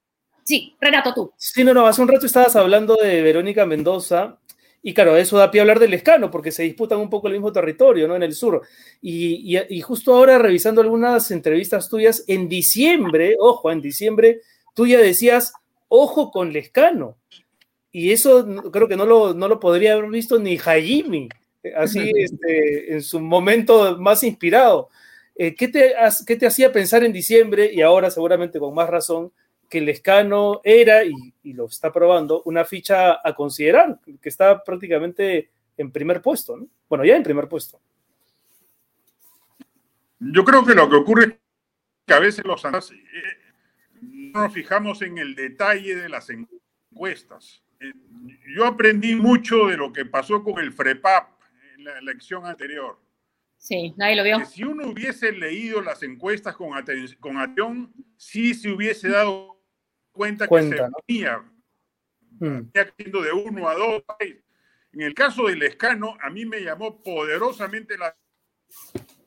sí, 0.44 0.76
Renato, 0.80 1.14
tú. 1.14 1.34
Sí, 1.38 1.64
no, 1.64 1.74
no, 1.74 1.86
hace 1.86 2.02
un 2.02 2.08
rato 2.08 2.26
estabas 2.26 2.56
hablando 2.56 2.96
de 2.96 3.22
Verónica 3.22 3.66
Mendoza. 3.66 4.38
Y 4.84 4.96
claro, 4.96 5.16
eso 5.16 5.38
da 5.38 5.52
pie 5.52 5.62
a 5.62 5.64
hablar 5.64 5.80
del 5.80 5.94
escano, 5.94 6.32
porque 6.32 6.52
se 6.52 6.64
disputan 6.64 6.98
un 7.00 7.10
poco 7.10 7.28
el 7.28 7.34
mismo 7.34 7.52
territorio, 7.52 8.08
¿no? 8.08 8.16
En 8.16 8.24
el 8.24 8.34
sur. 8.34 8.64
Y, 9.00 9.56
y, 9.56 9.62
y 9.70 9.82
justo 9.82 10.14
ahora, 10.14 10.40
revisando 10.40 10.82
algunas 10.82 11.30
entrevistas 11.30 11.88
tuyas, 11.88 12.24
en 12.28 12.50
diciembre, 12.50 13.36
ojo, 13.40 13.72
en 13.72 13.80
diciembre, 13.80 14.42
tú 14.74 14.88
ya 14.88 14.98
decías, 14.98 15.54
ojo 15.88 16.32
con 16.32 16.52
Lescano. 16.52 17.18
Y 17.92 18.12
eso 18.12 18.48
creo 18.72 18.88
que 18.88 18.96
no 18.96 19.06
lo, 19.06 19.34
no 19.34 19.48
lo 19.50 19.60
podría 19.60 19.94
haber 19.94 20.10
visto 20.10 20.40
ni 20.40 20.58
Jaime, 20.58 21.28
así 21.76 22.12
este, 22.16 22.94
en 22.94 23.02
su 23.02 23.20
momento 23.20 23.98
más 23.98 24.24
inspirado. 24.24 24.90
Eh, 25.36 25.54
¿qué, 25.54 25.68
te, 25.68 25.94
¿Qué 26.26 26.38
te 26.38 26.48
hacía 26.48 26.72
pensar 26.72 27.04
en 27.04 27.12
diciembre 27.12 27.70
y 27.74 27.82
ahora 27.82 28.10
seguramente 28.10 28.60
con 28.60 28.74
más 28.74 28.90
razón 28.90 29.32
que 29.72 29.80
Lescano 29.80 30.60
era, 30.66 31.06
y, 31.06 31.14
y, 31.44 31.54
lo 31.54 31.66
está 31.66 31.94
probando, 31.94 32.44
una 32.44 32.66
ficha 32.66 33.26
a 33.28 33.34
considerar, 33.34 34.00
que 34.22 34.28
está 34.28 34.62
prácticamente 34.62 35.50
en 35.78 35.92
primer 35.92 36.22
puesto, 36.22 36.58
¿no? 36.58 36.68
Bueno, 36.90 37.06
ya 37.06 37.16
en 37.16 37.24
primer 37.24 37.48
puesto. 37.48 37.80
Yo 40.20 40.44
creo 40.44 40.66
que 40.66 40.76
lo 40.76 40.90
que 40.90 40.98
ocurre 40.98 41.24
es 41.24 41.34
que 42.06 42.14
a 42.14 42.20
veces 42.20 42.44
los 42.44 42.62
no 44.02 44.42
nos 44.42 44.54
fijamos 44.54 45.02
en 45.02 45.18
el 45.18 45.36
detalle 45.36 45.96
de 45.96 46.10
las 46.10 46.30
encuestas. 46.30 47.64
Eh, 47.80 47.94
yo 48.54 48.66
aprendí 48.66 49.16
mucho 49.16 49.68
de 49.68 49.78
lo 49.78 49.94
que 49.94 50.06
pasó 50.06 50.44
con 50.44 50.60
el 50.60 50.74
FREPAP 50.74 51.30
en 51.78 51.86
la 51.86 51.98
elección 51.98 52.46
anterior. 52.46 53.00
Sí, 53.58 53.94
nadie 53.96 54.18
lo 54.18 54.24
vio. 54.24 54.40
Que 54.40 54.46
si 54.46 54.64
uno 54.64 54.88
hubiese 54.88 55.32
leído 55.32 55.82
las 55.82 56.04
encuestas 56.04 56.56
con, 56.58 56.72
con 57.20 57.38
atención, 57.38 57.94
sí 58.18 58.54
se 58.54 58.70
hubiese 58.70 59.10
dado 59.10 59.61
cuenta, 60.12 60.48
que 60.48 60.62
se 60.62 60.76
¿no? 60.76 60.90
venía, 61.08 61.44
hmm. 62.40 62.72
de 62.74 63.32
uno 63.34 63.70
a 63.70 63.76
dos. 63.76 64.04
En 64.94 65.02
el 65.02 65.14
caso 65.14 65.48
del 65.48 65.64
escano, 65.64 66.18
a 66.22 66.30
mí 66.30 66.46
me 66.46 66.62
llamó 66.62 67.02
poderosamente 67.02 67.98
la 67.98 68.16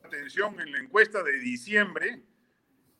atención 0.03 0.59
en 0.59 0.71
la 0.71 0.79
encuesta 0.79 1.23
de 1.23 1.39
diciembre, 1.39 2.21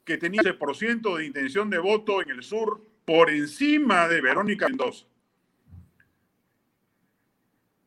que 0.04 0.18
tenía 0.18 0.42
por 0.58 0.76
ciento 0.76 1.18
de 1.18 1.26
intención 1.26 1.70
de 1.70 1.80
voto 1.80 2.22
en 2.22 2.30
el 2.30 2.44
sur 2.44 2.86
por 3.06 3.30
encima 3.30 4.08
de 4.08 4.22
Verónica 4.22 4.68
Mendoza. 4.68 5.06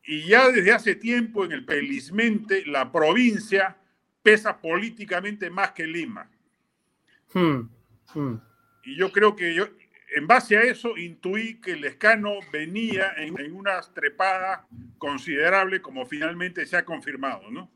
Y 0.03 0.27
ya 0.27 0.49
desde 0.49 0.71
hace 0.71 0.95
tiempo 0.95 1.45
en 1.45 1.51
el 1.51 1.65
Pelismente 1.65 2.65
la 2.65 2.91
provincia 2.91 3.77
pesa 4.23 4.59
políticamente 4.59 5.49
más 5.49 5.71
que 5.73 5.85
Lima. 5.85 6.29
Hmm, 7.33 7.69
hmm. 8.15 8.35
Y 8.85 8.95
yo 8.97 9.11
creo 9.11 9.35
que 9.35 9.53
yo, 9.53 9.67
en 10.15 10.27
base 10.27 10.57
a 10.57 10.61
eso, 10.61 10.97
intuí 10.97 11.59
que 11.61 11.71
el 11.71 11.85
escano 11.85 12.31
venía 12.51 13.13
en, 13.17 13.39
en 13.39 13.53
una 13.55 13.79
trepada 13.93 14.67
considerable, 14.97 15.81
como 15.81 16.05
finalmente 16.05 16.65
se 16.65 16.77
ha 16.77 16.85
confirmado, 16.85 17.49
¿no? 17.49 17.69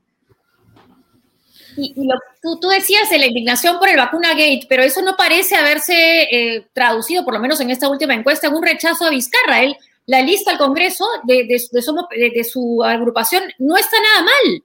Y, 1.75 1.93
lo, 2.05 2.15
tú, 2.41 2.59
tú, 2.59 2.69
decías 2.69 3.09
de 3.09 3.17
la 3.17 3.25
indignación 3.25 3.79
por 3.79 3.89
el 3.89 3.97
vacuna 3.97 4.29
gate, 4.29 4.65
pero 4.69 4.83
eso 4.83 5.01
no 5.01 5.15
parece 5.15 5.55
haberse 5.55 6.23
eh, 6.23 6.67
traducido, 6.73 7.25
por 7.25 7.33
lo 7.33 7.39
menos 7.39 7.59
en 7.61 7.71
esta 7.71 7.89
última 7.89 8.13
encuesta, 8.13 8.47
en 8.47 8.53
un 8.53 8.63
rechazo 8.63 9.05
a 9.05 9.09
Vizcarra. 9.09 9.63
Él, 9.63 9.75
la 10.05 10.21
lista 10.21 10.51
al 10.51 10.57
Congreso 10.57 11.05
de, 11.23 11.45
de, 11.45 11.61
de, 11.71 12.29
de 12.29 12.43
su 12.43 12.83
agrupación 12.83 13.43
no 13.57 13.77
está 13.77 13.97
nada 14.01 14.25
mal. 14.25 14.63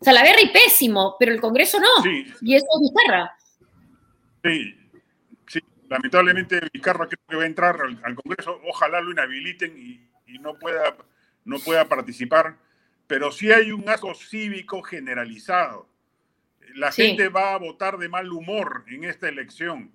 O 0.00 0.04
sea, 0.04 0.12
la 0.12 0.40
y 0.40 0.48
pésimo, 0.48 1.16
pero 1.18 1.32
el 1.32 1.40
Congreso 1.40 1.78
no. 1.78 2.02
Sí. 2.02 2.26
Y 2.42 2.54
eso 2.56 2.66
Vizcarra. 2.80 3.36
Sí, 4.42 4.64
sí. 4.64 4.83
Lamentablemente 5.88 6.60
Vizcarra 6.72 7.06
creo 7.06 7.20
que 7.28 7.36
va 7.36 7.42
a 7.42 7.46
entrar 7.46 7.80
al, 7.80 8.00
al 8.02 8.14
Congreso. 8.14 8.60
Ojalá 8.66 9.00
lo 9.00 9.10
inhabiliten 9.10 9.76
y, 9.76 10.08
y, 10.26 10.38
no, 10.38 10.58
pueda, 10.58 10.96
no 11.44 11.58
pueda 11.58 11.88
participar. 11.88 12.56
Pero 13.06 13.30
sí 13.30 13.52
hay 13.52 13.70
un 13.70 13.88
asco 13.88 14.14
cívico 14.14 14.82
generalizado 14.82 15.88
la 16.74 16.92
sí. 16.92 17.06
gente 17.06 17.28
va 17.28 17.54
a 17.54 17.58
votar 17.58 17.98
de 17.98 18.08
mal 18.08 18.30
humor 18.32 18.84
en 18.88 19.04
esta 19.04 19.28
elección. 19.28 19.92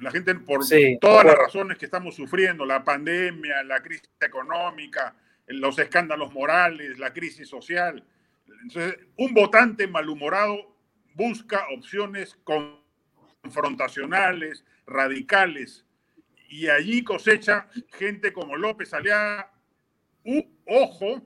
La 0.00 0.10
gente, 0.10 0.34
por 0.34 0.64
sí, 0.64 0.98
todas 1.00 1.24
las 1.24 1.36
razones 1.36 1.78
que 1.78 1.86
estamos 1.86 2.14
sufriendo, 2.14 2.66
la 2.66 2.84
pandemia, 2.84 3.62
la 3.62 3.80
crisis 3.80 4.10
económica, 4.20 5.16
los 5.46 5.78
escándalos 5.78 6.34
morales, 6.34 6.98
la 6.98 7.12
crisis 7.12 7.48
social. 7.48 8.04
Entonces, 8.62 8.98
un 9.16 9.32
votante 9.32 9.86
malhumorado 9.86 10.76
busca 11.14 11.64
opciones 11.74 12.36
confrontacionales, 13.42 14.64
radicales, 14.90 15.86
y 16.48 16.66
allí 16.68 17.02
cosecha 17.04 17.68
gente 17.92 18.32
como 18.32 18.56
López 18.56 18.92
Aliaga, 18.92 19.52
uh, 20.24 20.42
ojo, 20.66 21.22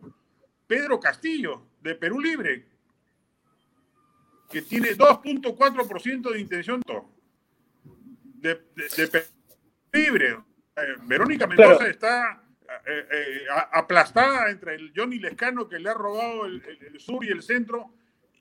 Pedro 0.66 1.00
Castillo, 1.00 1.66
de 1.80 1.94
Perú 1.94 2.20
Libre, 2.20 2.66
que 4.50 4.62
tiene 4.62 4.90
2.4% 4.90 6.30
de 6.30 6.40
intención 6.40 6.80
de, 8.36 8.62
de, 8.76 9.06
de 9.06 9.24
libre. 9.92 10.38
Eh, 10.76 10.94
Verónica 11.02 11.46
Mendoza 11.46 11.76
claro. 11.76 11.90
está 11.90 12.42
eh, 12.86 13.06
eh, 13.10 13.46
aplastada 13.72 14.50
entre 14.50 14.74
el 14.74 14.92
Johnny 14.94 15.18
Lescano 15.18 15.68
que 15.68 15.78
le 15.78 15.90
ha 15.90 15.94
robado 15.94 16.46
el, 16.46 16.62
el, 16.66 16.94
el, 16.94 17.00
sur 17.00 17.24
y 17.24 17.28
el 17.28 17.42
centro 17.42 17.94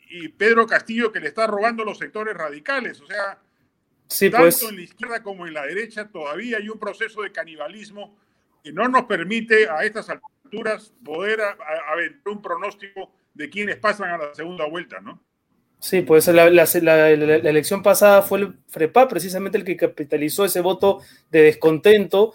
y 0.10 0.30
Pedro 0.30 0.66
Castillo 0.66 1.12
que 1.12 1.20
le 1.20 1.28
está 1.28 1.48
robando 1.48 1.84
los 1.84 1.98
sectores 1.98 2.36
radicales. 2.36 3.02
O 3.02 3.06
sea, 3.06 3.40
Tanto 4.20 4.38
pues. 4.38 4.64
en 4.64 4.76
la 4.76 4.82
izquierda 4.82 5.24
como 5.24 5.48
en 5.48 5.54
la 5.54 5.66
derecha 5.66 6.08
todavía 6.08 6.58
hay 6.58 6.70
un 6.70 6.80
proceso 6.80 7.22
de 7.22 7.32
canibalismo 7.32 8.16
que 8.64 8.72
no 8.72 8.88
nos 8.88 9.04
permite 9.04 9.70
a 9.70 9.84
estas 9.84 10.10
alturas 10.10 10.94
poder 11.04 11.40
aventar 11.42 12.34
un 12.34 12.42
pronóstico 12.42 13.12
de 13.34 13.50
quienes 13.50 13.78
pasan 13.78 14.12
a 14.12 14.18
la 14.18 14.36
segunda 14.36 14.66
vuelta, 14.68 15.00
¿no? 15.02 15.22
Sí, 15.80 16.02
pues 16.02 16.28
la, 16.30 16.46
elección 16.46 17.84
pasada 17.84 18.22
fue 18.22 18.40
el 18.40 18.54
FREPA 18.70 19.10
precisamente 19.10 19.58
el 19.58 19.66
que 19.66 19.76
capitalizó 19.76 20.46
ese 20.46 20.62
voto 20.62 21.02
de 21.30 21.42
descontento 21.42 22.34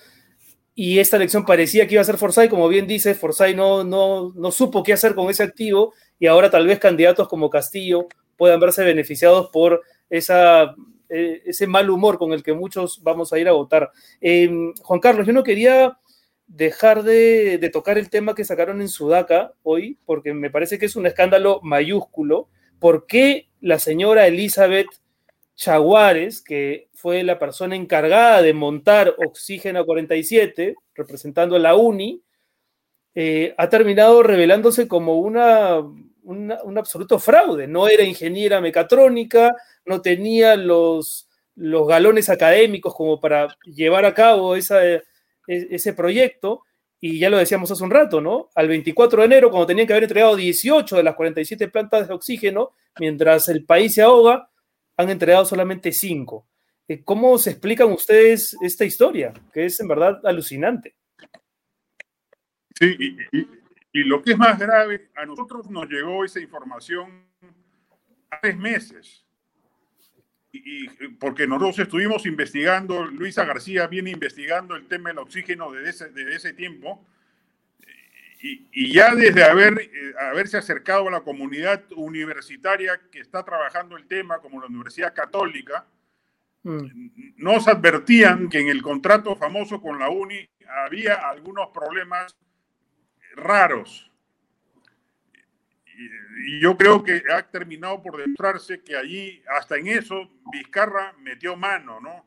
y 0.75 0.99
esta 0.99 1.17
elección 1.17 1.47
parecía 1.47 1.87
que 1.87 1.95
iba 1.95 2.03
a 2.03 2.05
ser 2.05 2.19
Forsyth, 2.19 2.51
como 2.51 2.69
bien 2.69 2.87
dice, 2.87 3.14
Forsyth 3.14 3.57
no, 3.57 3.85
no, 3.85 4.35
no 4.37 4.51
supo 4.51 4.83
qué 4.83 4.93
hacer 4.93 5.14
con 5.14 5.31
ese 5.31 5.45
activo 5.45 5.95
y 6.19 6.27
ahora 6.27 6.51
tal 6.51 6.67
vez 6.67 6.79
candidatos 6.79 7.27
como 7.27 7.49
Castillo 7.49 8.07
puedan 8.37 8.61
verse 8.61 8.85
beneficiados 8.85 9.49
por 9.51 9.83
esa, 10.11 10.75
eh, 11.09 11.42
ese 11.47 11.66
mal 11.66 11.88
humor 11.90 12.18
con 12.18 12.33
el 12.33 12.42
que 12.42 12.53
muchos 12.53 13.03
vamos 13.03 13.33
a 13.33 13.38
ir 13.38 13.49
a 13.49 13.53
votar. 13.53 13.90
Em, 14.21 14.75
Juan 14.83 15.01
Carlos, 15.01 15.27
yo 15.27 15.33
no 15.33 15.42
quería 15.42 15.99
dejar 16.49 17.03
de, 17.03 17.71
tocar 17.73 17.99
el 17.99 18.11
tema 18.11 18.35
que 18.35 18.44
sacaron 18.44 18.81
en 18.81 18.88
Sudaca 18.88 19.53
hoy, 19.62 19.99
porque 20.05 20.33
me 20.33 20.51
parece 20.51 20.79
que 20.79 20.87
es 20.87 20.97
un 20.97 21.07
escándalo 21.07 21.61
mayúsculo 21.62 22.49
por 22.79 23.07
qué 23.07 23.49
la 23.61 23.79
señora 23.79 24.27
Elizabeth 24.27 24.88
Chaguares, 25.57 26.40
que 26.40 26.88
fue 26.94 27.23
la 27.23 27.38
persona 27.38 27.77
encargada 27.77 28.40
de 28.42 28.55
montar 28.55 29.14
Oxígeno 29.18 29.85
47, 29.85 30.77
representando 30.94 31.57
a 31.57 31.59
la 31.59 31.75
UNI, 31.75 32.23
eh, 33.14 33.55
ha 33.59 33.68
terminado 33.68 34.23
revelándose 34.23 34.87
como 34.87 35.18
una, 35.18 35.79
un 36.23 36.79
absoluto 36.79 37.18
fraude. 37.18 37.66
No 37.66 37.88
era 37.88 38.05
ingeniera 38.05 38.61
mecatrónica, 38.61 39.55
no 39.88 40.03
tenía 40.03 40.57
los, 40.57 41.29
los 41.57 41.88
galones 41.88 42.29
académicos 42.29 42.94
como 42.94 43.20
para 43.20 43.48
llevar 43.64 44.05
a 44.05 44.14
cabo 44.14 44.55
esa, 44.55 44.81
ese 45.46 45.92
proyecto 45.92 46.62
y 47.01 47.18
ya 47.18 47.31
lo 47.31 47.38
decíamos 47.38 47.70
hace 47.70 47.85
un 47.85 47.90
rato, 47.90 48.20
¿no? 48.20 48.51
Al 48.55 48.68
24 48.68 49.20
de 49.20 49.27
enero, 49.27 49.51
cuando 49.51 49.66
tenían 49.66 49.87
que 49.87 49.92
haber 49.92 50.05
entregado 50.05 50.35
18 50.35 50.96
de 50.96 51.03
las 51.03 51.14
47 51.14 51.68
plantas 51.68 52.09
de 52.09 52.14
oxígeno, 52.14 52.72
mientras 52.98 53.48
el 53.48 53.64
país 53.64 53.94
se 53.94 54.03
ahoga, 54.03 54.51
han 54.96 55.09
entregado 55.09 55.44
solamente 55.44 55.92
5. 55.92 56.46
Eh, 56.88 57.05
¿Cómo 57.05 57.38
se 57.38 57.51
explican 57.51 57.92
ustedes 57.92 58.57
esta 58.61 58.85
historia? 58.85 59.33
Que 59.53 59.66
es 59.66 59.79
en 59.79 59.87
verdad 59.87 60.20
alucinante. 60.24 60.96
Sí, 62.74 62.96
y, 63.33 63.38
y 63.92 64.05
lo 64.05 64.22
que 64.22 64.33
es 64.33 64.38
más 64.38 64.59
grave, 64.59 65.11
a 65.14 65.24
nosotros 65.24 65.70
nos 65.70 65.88
llegó 65.88 66.24
esa 66.24 66.40
información 66.40 67.29
hace 67.40 68.14
tres 68.40 68.57
meses 68.57 69.28
y, 70.64 70.88
porque 71.18 71.47
nosotros 71.47 71.79
estuvimos 71.79 72.27
investigando, 72.27 73.07
Luisa 73.07 73.44
García 73.44 73.87
viene 73.87 74.11
investigando 74.11 74.77
el 74.77 74.87
tema 74.87 75.11
del 75.11 75.18
oxígeno 75.18 75.71
desde 75.73 75.90
ese, 75.90 76.09
desde 76.11 76.37
ese 76.37 76.53
tiempo, 76.53 77.05
y, 78.40 78.68
y, 78.73 78.92
ya 78.92 79.14
desde 79.14 79.42
haber, 79.42 79.81
eh, 79.81 80.14
haberse 80.31 80.59
acercado 80.59 81.09
a 81.09 81.11
la 81.11 81.21
comunidad 81.23 81.83
universitaria 81.97 83.01
que 83.11 83.21
está 83.21 83.44
trabajando 83.44 83.97
el 83.97 84.07
tema, 84.07 84.38
como 84.38 84.61
la 84.61 84.68
Universidad 84.68 85.12
Católica, 85.12 85.87
mm. 86.62 87.35
nos 87.37 87.66
advertían 87.66 88.49
que 88.49 88.61
en 88.61 88.68
el 88.68 88.81
contrato 88.81 89.35
famoso 89.35 89.81
con 89.81 89.99
la 89.99 90.09
UNI 90.09 90.49
había 90.85 91.14
algunos 91.14 91.71
problemas 91.71 92.37
raros 93.35 94.09
y 95.98 96.61
yo 96.61 96.76
creo 96.76 97.02
que 97.02 97.22
ha 97.32 97.42
terminado 97.42 98.00
por 98.02 98.16
demostrarse 98.16 98.80
que 98.82 98.96
allí, 98.96 99.42
hasta 99.48 99.76
en 99.76 99.88
eso, 99.88 100.30
Vizcarra 100.52 101.12
metió 101.18 101.56
mano, 101.56 102.00
¿no? 102.00 102.24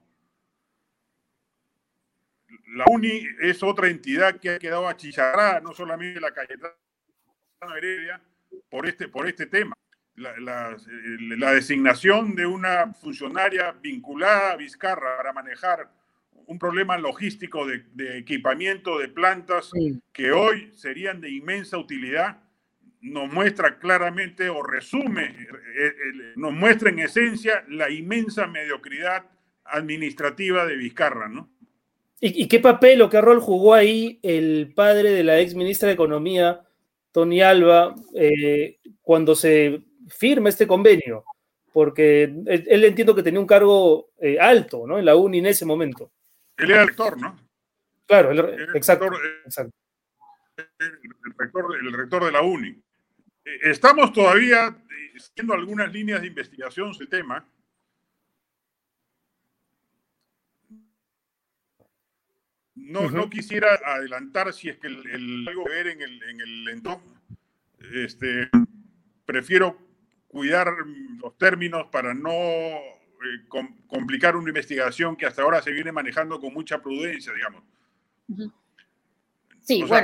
La 2.75 2.86
UNI 2.89 3.27
es 3.41 3.63
otra 3.63 3.88
entidad 3.88 4.39
que 4.39 4.49
ha 4.49 4.60
quedado 4.60 4.88
achicharrada, 4.88 5.62
no 5.62 5.73
solamente 5.73 6.19
la 6.19 6.31
Cayetana 6.31 6.73
Heredia, 7.77 8.21
por 8.69 8.88
este, 8.88 9.07
por 9.07 9.27
este 9.27 9.45
tema. 9.45 9.75
La, 10.15 10.34
la, 10.38 11.53
designación 11.53 12.36
de 12.36 12.45
una 12.45 12.93
funcionaria 12.93 13.71
vinculada 13.71 14.51
a 14.51 14.57
Vizcarra 14.57 15.17
para 15.17 15.31
manejar 15.31 15.89
un 16.45 16.60
problema 16.60 16.97
logístico 16.97 17.65
de, 17.65 17.86
de 17.93 18.17
equipamiento 18.17 18.99
de 18.99 19.07
plantas 19.07 19.71
que 20.12 20.31
hoy 20.31 20.71
serían 20.73 21.21
de 21.21 21.31
inmensa 21.31 21.77
utilidad, 21.77 22.41
nos 23.02 23.32
muestra 23.32 23.80
claramente 23.80 24.50
o 24.50 24.62
resume, 24.62 25.26
eh, 25.26 25.88
eh, 25.88 25.94
nos 26.36 26.54
muestra 26.54 26.90
en 26.90 27.00
esencia 27.00 27.66
la 27.68 27.90
inmensa 27.90 28.48
mediocridad 28.48 29.26
administrativa 29.66 30.66
de 30.66 30.76
Vizcarra, 30.76 31.28
¿no? 31.28 31.50
¿Y, 32.24 32.48
qué 32.48 32.60
papel 32.60 33.02
o 33.02 33.10
qué 33.10 33.20
rol 33.20 33.40
jugó 33.40 33.74
ahí 33.74 34.20
el 34.22 34.74
padre 34.76 35.10
de 35.10 35.24
la 35.24 35.40
ex 35.40 35.56
ministra 35.56 35.88
de 35.88 35.96
Economía, 35.96 36.62
Tony 37.12 37.42
Alba, 37.42 37.96
eh, 38.14 38.78
cuando 39.02 39.34
se 39.34 39.82
firma 40.08 40.50
este 40.50 40.68
convenio? 40.68 41.24
Porque 41.74 42.24
él, 42.46 42.84
entiendo 42.84 43.16
que 43.16 43.24
tenía 43.24 43.40
un 43.40 43.48
cargo 43.48 44.12
alto, 44.40 44.86
¿no? 44.86 45.00
En 45.00 45.06
la 45.06 45.16
UNI 45.16 45.40
en 45.40 45.46
ese 45.48 45.66
momento. 45.66 46.12
Él 46.58 46.70
era 46.70 46.86
rector, 46.86 47.20
¿no? 47.20 47.36
Claro, 48.06 48.32
exacto, 48.76 49.08
el 50.78 51.34
rector, 51.38 51.76
el 51.82 51.94
rector 51.94 52.26
de 52.26 52.32
la 52.32 52.42
UNI. 52.44 52.84
Estamos 53.43 54.13
todavía 54.13 54.75
haciendo 55.15 55.54
algunas 55.54 55.91
líneas 55.91 56.21
de 56.21 56.27
investigación 56.27 56.93
sobre 56.93 57.06
el 57.06 57.10
tema. 57.10 57.45
No, 62.75 63.10
no 63.10 63.30
quisiera 63.30 63.80
adelantar 63.86 64.51
si 64.54 64.69
es 64.69 64.77
que 64.77 64.88
el, 64.88 65.47
algo 65.47 65.65
ver 65.65 65.88
en 65.88 66.01
el, 66.01 66.23
en 66.23 66.41
el 66.41 66.67
entorno. 66.69 67.21
Este, 67.93 68.49
prefiero 69.25 69.77
cuidar 70.27 70.67
los 71.21 71.38
términos 71.38 71.88
para 71.91 72.13
no 72.13 72.32
eh, 72.32 73.47
complicar 73.88 74.36
una 74.36 74.49
investigación 74.49 75.15
que 75.15 75.25
hasta 75.25 75.41
ahora 75.41 75.62
se 75.62 75.71
viene 75.71 75.91
manejando 75.91 76.39
con 76.39 76.54
mucha 76.54 76.82
prudencia, 76.82 77.34
digamos 77.34 77.63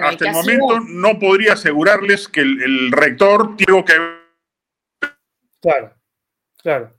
hasta 0.03 0.25
el 0.25 0.33
momento 0.33 0.79
no 0.79 1.19
podría 1.19 1.53
asegurarles 1.53 2.27
que 2.27 2.41
el, 2.41 2.91
rector 2.91 3.55
tiene 3.57 3.83
que... 3.83 3.93
Claro, 5.61 5.93
claro. 6.61 6.93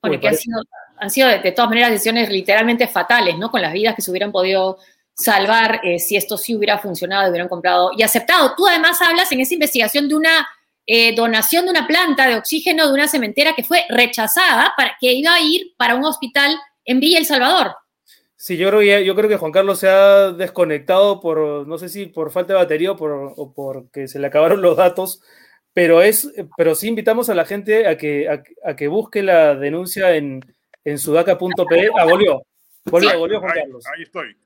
Porque 0.00 0.28
han 0.28 1.10
sido, 1.10 1.28
de, 1.28 1.52
todas 1.52 1.68
maneras 1.68 1.90
decisiones 1.90 2.28
literalmente 2.28 2.88
fatales, 2.88 3.38
¿no? 3.38 3.50
Con 3.50 3.62
las 3.62 3.72
vidas 3.72 3.94
que 3.94 4.02
se 4.02 4.10
hubieran 4.10 4.32
podido 4.32 4.78
salvar 5.14 5.80
eh, 5.84 5.98
si 5.98 6.16
esto 6.16 6.36
sí 6.36 6.56
hubiera 6.56 6.78
funcionado, 6.78 7.30
hubieran 7.30 7.48
comprado 7.48 7.90
y 7.96 8.02
aceptado. 8.02 8.54
Tú 8.56 8.66
además 8.66 9.00
hablas 9.00 9.30
en 9.32 9.40
esa 9.40 9.54
investigación 9.54 10.08
de 10.08 10.14
una 10.14 10.48
eh, 10.86 11.14
donación 11.14 11.64
de 11.64 11.70
una 11.70 11.86
planta 11.86 12.26
de 12.26 12.36
oxígeno 12.36 12.86
de 12.86 12.94
una 12.94 13.06
cementera 13.06 13.54
que 13.54 13.62
fue 13.62 13.84
rechazada 13.88 14.72
para 14.76 14.96
que 15.00 15.12
iba 15.12 15.32
a 15.32 15.40
ir 15.40 15.74
para 15.76 15.94
un 15.94 16.04
hospital 16.04 16.58
en 16.84 16.98
Villa 16.98 17.18
El 17.18 17.26
Salvador. 17.26 17.76
Sí, 18.42 18.56
yo 18.56 18.70
creo, 18.70 18.80
que, 18.80 19.04
yo 19.04 19.14
creo 19.14 19.28
que 19.28 19.36
Juan 19.36 19.52
Carlos 19.52 19.78
se 19.78 19.88
ha 19.88 20.32
desconectado 20.32 21.20
por, 21.20 21.64
no 21.68 21.78
sé 21.78 21.88
si 21.88 22.06
por 22.06 22.32
falta 22.32 22.54
de 22.54 22.58
batería 22.58 22.90
o, 22.90 22.96
por, 22.96 23.34
o 23.36 23.54
porque 23.54 24.08
se 24.08 24.18
le 24.18 24.26
acabaron 24.26 24.60
los 24.60 24.76
datos, 24.76 25.22
pero, 25.72 26.02
es, 26.02 26.28
pero 26.56 26.74
sí 26.74 26.88
invitamos 26.88 27.30
a 27.30 27.36
la 27.36 27.44
gente 27.44 27.86
a 27.86 27.96
que, 27.96 28.28
a, 28.28 28.74
que 28.74 28.88
busque 28.88 29.22
la 29.22 29.54
denuncia 29.54 30.16
en, 30.16 30.40
en 30.82 30.98
sudaca.pe. 30.98 31.90
Ah, 31.96 32.04
volvió, 32.04 32.42
volvió, 32.86 33.16
volvió 33.16 33.38
Juan 33.38 33.54
Carlos. 33.54 33.84
Ahí 33.94 34.02
estoy. 34.02 34.36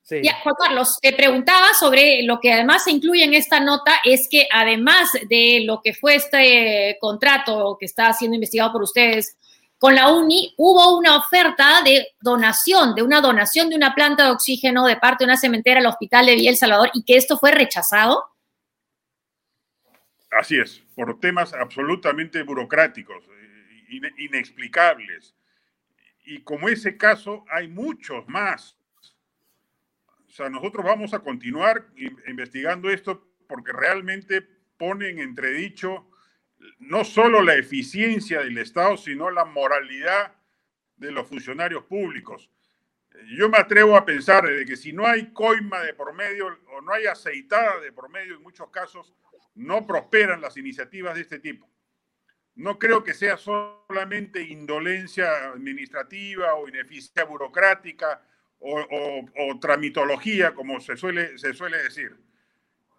Sí. 0.00 0.22
Juan 0.42 0.54
Carlos, 0.58 0.96
te 1.02 1.12
preguntaba 1.12 1.74
sobre 1.78 2.22
lo 2.22 2.40
que 2.40 2.50
además 2.50 2.84
se 2.84 2.92
incluye 2.92 3.24
en 3.24 3.34
esta 3.34 3.60
nota, 3.60 4.00
es 4.04 4.26
que 4.30 4.48
además 4.50 5.10
de 5.28 5.64
lo 5.66 5.82
que 5.82 5.92
fue 5.92 6.14
este 6.14 6.96
contrato 6.98 7.76
que 7.78 7.84
está 7.84 8.10
siendo 8.14 8.36
investigado 8.36 8.72
por 8.72 8.82
ustedes 8.84 9.36
con 9.78 9.94
la 9.94 10.10
UNI 10.12 10.54
hubo 10.56 10.96
una 10.96 11.16
oferta 11.16 11.82
de 11.82 12.08
donación, 12.20 12.94
de 12.94 13.02
una 13.02 13.20
donación 13.20 13.68
de 13.68 13.76
una 13.76 13.94
planta 13.94 14.24
de 14.24 14.30
oxígeno 14.30 14.86
de 14.86 14.96
parte 14.96 15.24
de 15.24 15.30
una 15.30 15.36
cementera 15.36 15.80
al 15.80 15.86
hospital 15.86 16.26
de 16.26 16.34
Villa 16.36 16.54
Salvador 16.56 16.90
y 16.94 17.04
que 17.04 17.16
esto 17.16 17.38
fue 17.38 17.50
rechazado. 17.50 18.24
Así 20.30 20.58
es, 20.58 20.82
por 20.94 21.20
temas 21.20 21.52
absolutamente 21.52 22.42
burocráticos, 22.42 23.24
eh, 23.24 24.10
inexplicables. 24.18 25.34
Y 26.24 26.42
como 26.42 26.68
ese 26.68 26.96
caso, 26.96 27.44
hay 27.50 27.68
muchos 27.68 28.26
más. 28.26 28.76
O 30.28 30.32
sea, 30.32 30.48
nosotros 30.48 30.84
vamos 30.84 31.14
a 31.14 31.20
continuar 31.20 31.86
investigando 32.26 32.90
esto 32.90 33.28
porque 33.46 33.72
realmente 33.72 34.42
pone 34.76 35.10
en 35.10 35.20
entredicho 35.20 36.10
no 36.78 37.04
solo 37.04 37.42
la 37.42 37.54
eficiencia 37.54 38.40
del 38.40 38.58
Estado, 38.58 38.96
sino 38.96 39.30
la 39.30 39.44
moralidad 39.44 40.34
de 40.96 41.12
los 41.12 41.26
funcionarios 41.26 41.84
públicos. 41.84 42.50
Yo 43.36 43.48
me 43.48 43.58
atrevo 43.58 43.96
a 43.96 44.04
pensar 44.04 44.44
de 44.46 44.64
que 44.64 44.76
si 44.76 44.92
no 44.92 45.06
hay 45.06 45.32
coima 45.32 45.80
de 45.82 45.94
por 45.94 46.12
medio 46.14 46.46
o 46.72 46.80
no 46.80 46.92
hay 46.92 47.06
aceitada 47.06 47.80
de 47.80 47.92
por 47.92 48.10
medio, 48.10 48.36
en 48.36 48.42
muchos 48.42 48.68
casos 48.70 49.14
no 49.54 49.86
prosperan 49.86 50.40
las 50.40 50.56
iniciativas 50.56 51.14
de 51.14 51.22
este 51.22 51.38
tipo. 51.38 51.68
no 52.56 52.78
creo 52.78 53.02
que 53.02 53.14
sea 53.14 53.36
solamente 53.36 54.40
indolencia 54.40 55.50
administrativa 55.50 56.54
o 56.54 56.68
ineficiencia 56.68 57.24
burocrática 57.24 58.22
o, 58.60 59.58
tramitología, 59.60 60.54
como 60.54 60.80
se 60.80 60.96
suele, 60.96 61.36
se 61.36 61.52
suele 61.52 61.82
decir. 61.82 62.16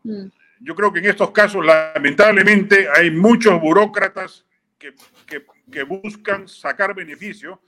Mm. 0.03 0.27
Yo 0.59 0.75
creo 0.75 0.91
que 0.91 0.99
en 0.99 1.05
estos 1.05 1.31
casos, 1.31 1.65
lamentablemente, 1.65 2.87
hay 2.93 3.11
muchos 3.11 3.59
burócratas 3.59 4.45
que, 4.77 4.93
que, 5.71 5.83
buscan 5.83 6.47
sacar 6.47 6.93
beneficio 6.93 7.61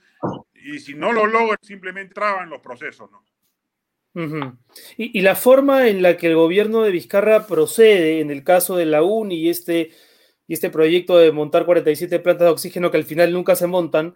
y 0.54 0.78
si 0.78 0.94
no 0.94 1.12
lo 1.12 1.26
logran, 1.26 1.58
simplemente 1.62 2.14
traban 2.14 2.48
los 2.48 2.60
procesos. 2.60 3.10
¿no? 3.10 4.58
y, 4.96 5.18
y, 5.18 5.22
la 5.22 5.36
forma 5.36 5.88
en 5.88 6.02
la 6.02 6.16
que 6.16 6.28
el 6.28 6.36
gobierno 6.36 6.82
de 6.82 6.90
Vizcarra 6.90 7.46
procede 7.46 8.20
en 8.20 8.30
el 8.30 8.42
caso 8.42 8.76
de 8.76 8.86
la 8.86 9.02
UNI 9.02 9.34
y 9.34 9.48
este 9.48 9.92
y 10.48 10.54
este 10.54 10.70
proyecto 10.70 11.18
de 11.18 11.30
montar 11.30 11.66
47 11.66 12.18
plantas 12.20 12.46
de 12.46 12.52
oxígeno 12.52 12.90
que 12.90 12.96
al 12.96 13.04
final 13.04 13.32
nunca 13.32 13.54
se 13.54 13.66
montan, 13.66 14.14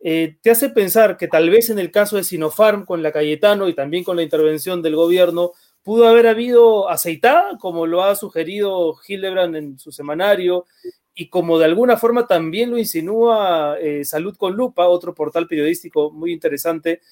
eh, 0.00 0.38
te 0.42 0.50
hace 0.50 0.70
pensar 0.70 1.16
que 1.16 1.28
tal 1.28 1.50
vez 1.50 1.70
en 1.70 1.78
el 1.78 1.90
caso 1.90 2.16
de 2.16 2.24
Sinopharm 2.24 2.84
con 2.86 3.02
la 3.02 3.12
Cayetano 3.12 3.68
y 3.68 3.74
también 3.74 4.02
con 4.02 4.16
la 4.16 4.22
intervención 4.22 4.82
del 4.82 4.96
gobierno, 4.96 5.52
pudo 5.84 6.08
haber 6.08 6.26
habido 6.26 6.88
aceitada, 6.88 7.58
como 7.58 7.86
lo 7.86 8.02
ha 8.02 8.16
sugerido 8.16 8.96
Hildebrand 9.06 9.54
en 9.54 9.78
su 9.78 9.92
semanario, 9.92 10.64
y 11.14 11.28
como 11.28 11.58
de 11.58 11.66
alguna 11.66 11.96
forma 11.96 12.26
también 12.26 12.70
lo 12.70 12.78
insinúa 12.78 13.76
eh, 13.78 14.04
Salud 14.04 14.36
con 14.36 14.56
Lupa, 14.56 14.88
otro 14.88 15.14
portal 15.14 15.46
periodístico 15.46 16.10
muy 16.10 16.32
interesante, 16.32 17.02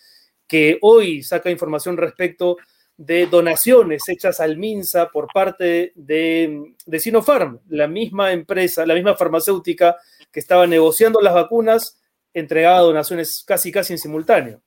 que 0.49 0.79
hoy 0.81 1.23
saca 1.23 1.51
información 1.51 1.97
respecto 1.97 2.57
de 2.97 3.27
donaciones 3.27 4.09
hechas 4.09 4.41
al 4.41 4.57
MINSA 4.57 5.11
por 5.11 5.29
parte 5.33 5.93
de, 5.95 6.75
de 6.85 6.99
Sinopharm, 6.99 7.61
la 7.69 7.87
misma 7.87 8.33
empresa, 8.33 8.87
la 8.87 8.95
misma 8.95 9.17
farmacéutica 9.17 9.97
que 10.31 10.41
estaba 10.41 10.67
negociando 10.67 11.21
las 11.21 11.35
vacunas, 11.35 12.01
entregaba 12.35 12.81
donaciones 12.81 13.45
casi 13.47 13.71
casi 13.71 13.93
en 13.93 13.99
simultáneo. 13.99 14.63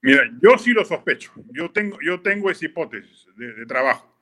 Mira, 0.00 0.30
yo 0.40 0.56
sí 0.58 0.72
lo 0.72 0.84
sospecho. 0.84 1.32
Yo 1.52 1.70
tengo, 1.70 1.98
yo 2.00 2.20
tengo 2.20 2.50
esa 2.50 2.66
hipótesis 2.66 3.26
de, 3.36 3.66
trabajo. 3.66 4.14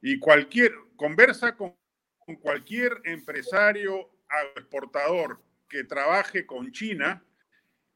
Y 0.00 0.18
cualquier, 0.18 0.72
conversa 0.96 1.56
con, 1.56 1.76
cualquier 2.40 3.00
empresario 3.04 4.08
exportador 4.56 5.42
que 5.68 5.84
trabaje 5.84 6.46
con 6.46 6.70
China 6.70 7.22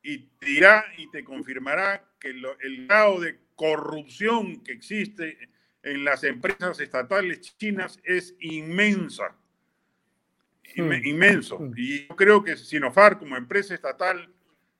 y 0.03 0.27
te 0.39 0.47
dirá 0.47 0.85
y 0.99 1.09
te 1.11 1.23
confirmará 1.23 2.05
que 2.19 2.31
el 2.31 2.87
grado 2.87 3.21
de 3.21 3.39
corrupción 3.55 4.63
que 4.63 4.73
existe 4.73 5.39
en 5.85 6.05
las 6.05 6.25
empresas 6.25 6.81
estatales 6.81 7.57
chinas 7.57 8.01
es 8.05 8.35
inmensa. 8.41 9.37
Hmm. 10.77 10.93
Inmenso. 11.05 11.71
Y 11.77 12.09
yo 12.09 12.17
creo 12.17 12.43
que 12.43 12.57
Sinofar 12.57 13.19
como 13.19 13.37
empresa 13.37 13.75
estatal 13.75 14.33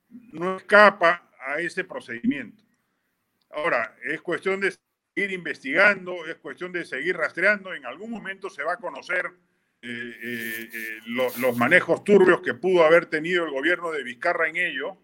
no 0.09 0.57
escapa 0.57 1.31
a 1.45 1.59
ese 1.59 1.83
procedimiento. 1.83 2.63
Ahora, 3.51 3.95
es 4.03 4.21
cuestión 4.21 4.59
de 4.59 4.71
seguir 4.71 5.31
investigando, 5.31 6.25
es 6.25 6.35
cuestión 6.35 6.71
de 6.71 6.83
seguir 6.83 7.15
rastreando. 7.15 7.73
En 7.73 7.85
algún 7.85 8.11
momento 8.11 8.49
se 8.49 8.63
va 8.63 8.73
a 8.73 8.77
conocer 8.77 9.31
eh, 9.81 9.87
eh, 10.23 10.69
eh, 10.73 10.99
los 11.05 11.57
manejos 11.57 12.03
turbios 12.03 12.41
que 12.41 12.55
pudo 12.55 12.83
haber 12.83 13.05
tenido 13.05 13.45
el 13.45 13.51
gobierno 13.51 13.91
de 13.91 14.03
Vizcarra 14.03 14.49
en 14.49 14.57
ello 14.57 14.97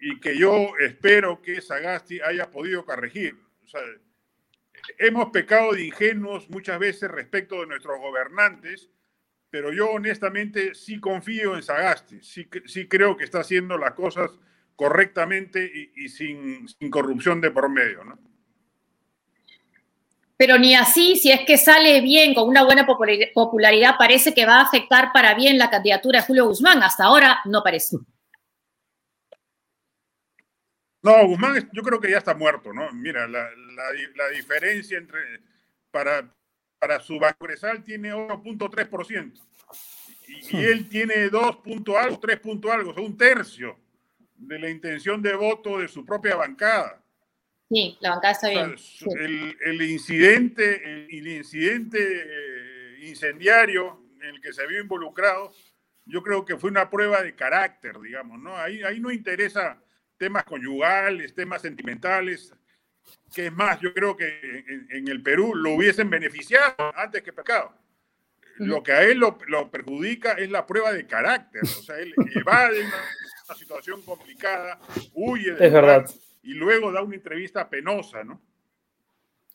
y 0.00 0.18
que 0.18 0.36
yo 0.36 0.72
espero 0.80 1.40
que 1.40 1.60
Sagasti 1.60 2.20
haya 2.20 2.50
podido 2.50 2.84
corregir. 2.84 3.36
hemos 4.98 5.30
pecado 5.30 5.72
de 5.72 5.86
ingenuos 5.86 6.50
muchas 6.50 6.78
veces 6.78 7.10
respecto 7.10 7.60
de 7.60 7.68
nuestros 7.68 7.98
gobernantes, 7.98 8.90
pero 9.50 9.72
yo 9.72 9.90
honestamente 9.90 10.74
sí 10.74 11.00
confío 11.00 11.56
en 11.56 11.62
Sagasti, 11.62 12.20
sí, 12.22 12.48
sí 12.66 12.88
creo 12.88 13.16
que 13.16 13.24
está 13.24 13.40
haciendo 13.40 13.78
las 13.78 13.94
cosas 13.94 14.38
correctamente 14.76 15.90
y, 15.96 16.08
sin, 16.08 16.66
corrupción 16.90 17.40
de 17.40 17.50
por 17.50 17.68
medio, 17.68 18.04
¿no? 18.04 18.18
Pero 20.38 20.58
ni 20.58 20.74
así, 20.74 21.16
si 21.16 21.32
es 21.32 21.40
que 21.46 21.56
sale 21.56 22.02
bien, 22.02 22.34
con 22.34 22.46
una 22.46 22.62
buena 22.62 22.86
popularidad, 22.86 23.94
parece 23.98 24.34
que 24.34 24.44
va 24.44 24.56
a 24.56 24.64
afectar 24.64 25.10
para 25.14 25.34
bien 25.34 25.56
la 25.56 25.70
candidatura 25.70 26.20
de 26.20 26.26
Julio 26.26 26.46
Guzmán. 26.46 26.82
Hasta 26.82 27.04
ahora 27.04 27.40
no 27.46 27.62
parece. 27.62 27.96
No, 31.00 31.26
Guzmán 31.26 31.70
yo 31.72 31.82
creo 31.82 31.98
que 31.98 32.10
ya 32.10 32.18
está 32.18 32.34
muerto, 32.34 32.70
¿no? 32.74 32.92
Mira, 32.92 33.26
la, 33.26 33.48
diferencia 34.34 34.98
entre 34.98 35.20
para, 35.90 36.30
para 36.78 37.00
su 37.00 37.18
Bacresal 37.18 37.82
tiene 37.82 38.12
1.3% 38.12 39.40
y, 40.28 40.56
y 40.58 40.64
él 40.64 40.86
tiene 40.90 41.30
2 41.30 41.58
algo, 41.98 42.18
3 42.18 42.40
algo, 42.70 42.90
o 42.90 42.94
sea, 42.94 43.02
un 43.02 43.16
tercio 43.16 43.85
de 44.38 44.58
la 44.58 44.70
intención 44.70 45.22
de 45.22 45.34
voto 45.34 45.78
de 45.78 45.88
su 45.88 46.04
propia 46.04 46.36
bancada. 46.36 47.02
Sí, 47.68 47.96
la 48.00 48.10
bancada 48.10 48.32
está 48.32 48.48
bien. 48.48 48.76
el, 49.18 49.82
incidente, 49.82 51.06
el, 51.10 51.26
incidente 51.26 51.98
eh, 52.00 53.06
incendiario 53.08 54.04
en 54.20 54.36
el 54.36 54.40
que 54.40 54.52
se 54.52 54.66
vio 54.66 54.80
involucrado, 54.80 55.52
yo 56.04 56.22
creo 56.22 56.44
que 56.44 56.56
fue 56.56 56.70
una 56.70 56.88
prueba 56.88 57.22
de 57.22 57.34
carácter, 57.34 57.98
digamos, 58.00 58.38
¿no? 58.40 58.56
Ahí, 58.56 58.82
ahí 58.82 59.00
no 59.00 59.10
interesa 59.10 59.82
temas 60.16 60.44
conyugales, 60.44 61.34
temas 61.34 61.62
sentimentales, 61.62 62.54
que 63.34 63.46
es 63.46 63.52
más, 63.52 63.80
yo 63.80 63.92
creo 63.92 64.16
que 64.16 64.64
en, 64.90 65.08
el 65.08 65.22
Perú 65.22 65.54
lo 65.54 65.72
hubiesen 65.72 66.08
beneficiado 66.08 66.74
antes 66.94 67.22
que 67.22 67.32
pecado. 67.32 67.74
Lo 68.58 68.82
que 68.82 68.92
a 68.92 69.02
él 69.02 69.18
lo, 69.18 69.36
perjudica 69.70 70.32
es 70.32 70.50
la 70.50 70.64
prueba 70.64 70.92
de 70.92 71.06
carácter, 71.06 71.62
o 71.62 71.82
sea, 71.82 71.98
él 71.98 72.14
evade 72.34 72.80
una, 72.80 73.04
una 73.48 73.56
situación 73.56 74.02
complicada, 74.02 74.78
huye 75.14 75.52
de 75.52 75.66
es 75.66 75.72
verdad. 75.72 76.10
y 76.42 76.54
luego 76.54 76.92
da 76.92 77.02
una 77.02 77.14
entrevista 77.14 77.68
penosa, 77.68 78.24
¿no? 78.24 78.40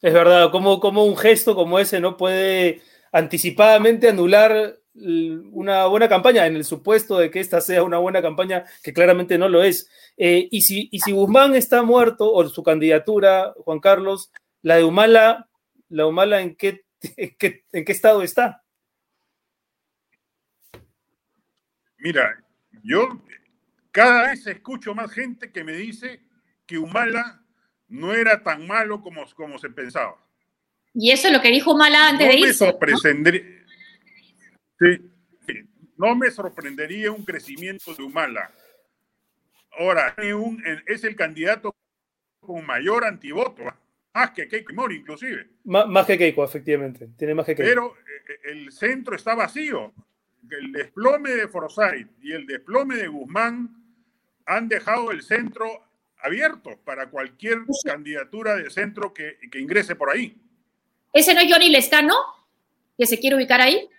Es 0.01 0.13
verdad, 0.13 0.51
como, 0.51 0.79
como 0.79 1.05
un 1.05 1.15
gesto 1.15 1.55
como 1.55 1.77
ese 1.77 1.99
no 1.99 2.17
puede 2.17 2.81
anticipadamente 3.11 4.09
anular 4.09 4.77
una 4.93 5.85
buena 5.85 6.09
campaña, 6.09 6.45
en 6.47 6.55
el 6.55 6.65
supuesto 6.65 7.17
de 7.17 7.29
que 7.31 7.39
esta 7.39 7.61
sea 7.61 7.83
una 7.83 7.97
buena 7.97 8.21
campaña, 8.21 8.65
que 8.83 8.93
claramente 8.93 9.37
no 9.37 9.47
lo 9.47 9.63
es. 9.63 9.89
Eh, 10.17 10.47
y, 10.51 10.63
si, 10.63 10.89
y 10.91 10.99
si 10.99 11.11
Guzmán 11.11 11.55
está 11.55 11.83
muerto, 11.83 12.31
o 12.31 12.47
su 12.49 12.61
candidatura, 12.63 13.53
Juan 13.63 13.79
Carlos, 13.79 14.31
la 14.61 14.77
de 14.77 14.83
Humala, 14.83 15.49
la 15.89 16.07
Humala 16.07 16.41
¿en 16.41 16.55
qué, 16.55 16.83
en 17.15 17.35
qué, 17.37 17.63
en 17.71 17.85
qué 17.85 17.91
estado 17.91 18.21
está? 18.21 18.63
Mira, 21.97 22.43
yo 22.83 23.21
cada 23.91 24.29
vez 24.29 24.47
escucho 24.47 24.95
más 24.95 25.11
gente 25.11 25.51
que 25.51 25.63
me 25.63 25.73
dice 25.73 26.21
que 26.65 26.77
Humala 26.77 27.43
no 27.87 28.13
era 28.13 28.41
tan 28.41 28.65
malo 28.65 29.01
como, 29.01 29.25
como 29.35 29.59
se 29.59 29.69
pensaba. 29.69 30.15
Y 30.93 31.11
eso 31.11 31.27
es 31.27 31.33
lo 31.33 31.41
que 31.41 31.49
dijo 31.49 31.73
Humala 31.73 32.09
antes 32.09 32.27
de 32.27 32.35
irse. 32.35 32.77
Sí, 34.79 35.11
no 35.97 36.15
me 36.15 36.31
sorprendería 36.31 37.11
un 37.11 37.23
crecimiento 37.23 37.93
de 37.93 38.03
Humala. 38.03 38.51
Ahora, 39.77 40.15
es 40.87 41.03
el 41.03 41.15
candidato 41.15 41.75
con 42.39 42.65
mayor 42.65 43.05
antivoto, 43.05 43.63
¿ah? 43.67 43.77
más 44.13 44.31
que 44.31 44.47
Keiko 44.47 44.73
Mori 44.73 44.97
inclusive. 44.97 45.47
más 45.63 46.05
que 46.05 46.17
Keiko, 46.17 46.43
efectivamente. 46.43 47.09
Tiene 47.17 47.35
más 47.35 47.45
que 47.45 47.55
Keiko. 47.55 47.69
Pero 47.69 47.95
eh, 47.97 48.51
el 48.51 48.71
centro 48.71 49.15
está 49.15 49.35
vacío. 49.35 49.93
El 50.49 50.71
desplome 50.71 51.29
de 51.29 51.47
Forsyth 51.47 52.09
y 52.21 52.33
el 52.33 52.45
desplome 52.45 52.97
de 52.97 53.07
Guzmán 53.07 53.80
han 54.55 54.67
dejado 54.67 55.11
el 55.11 55.23
centro 55.23 55.85
abierto 56.17 56.79
para 56.83 57.09
cualquier 57.09 57.59
candidatura 57.83 58.55
de 58.55 58.69
centro 58.69 59.13
que, 59.13 59.37
que 59.51 59.59
ingrese 59.59 59.95
por 59.95 60.09
ahí. 60.09 60.37
¿Ese 61.13 61.33
no 61.33 61.41
es 61.41 61.51
Johnny 61.51 61.69
Lescano? 61.69 62.15
¿Que 62.97 63.05
se 63.05 63.19
quiere 63.19 63.35
ubicar 63.35 63.61
ahí? 63.61 63.89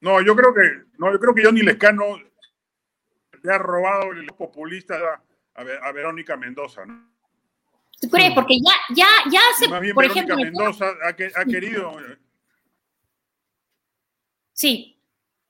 No, 0.00 0.20
yo 0.22 0.36
creo 0.36 0.54
que, 0.54 0.60
no, 0.98 1.10
yo 1.10 1.18
creo 1.18 1.34
que 1.34 1.44
Johnny 1.44 1.62
Lescano 1.62 2.18
le 3.42 3.52
ha 3.52 3.58
robado 3.58 4.12
el 4.12 4.26
populista 4.26 5.22
a, 5.54 5.60
a 5.60 5.92
Verónica 5.92 6.36
Mendoza, 6.36 6.86
¿no? 6.86 7.08
¿Tú 8.00 8.08
crees? 8.08 8.32
Porque 8.32 8.54
ya, 8.64 8.94
ya, 8.94 9.08
ya 9.30 9.40
se, 9.58 9.68
por 9.68 9.80
Verónica 9.80 10.12
ejemplo. 10.12 10.36
Mendoza 10.36 10.86
ha, 11.02 11.08
ha 11.08 11.44
querido. 11.44 11.98
Eh. 12.00 12.18
Sí. 14.52 14.97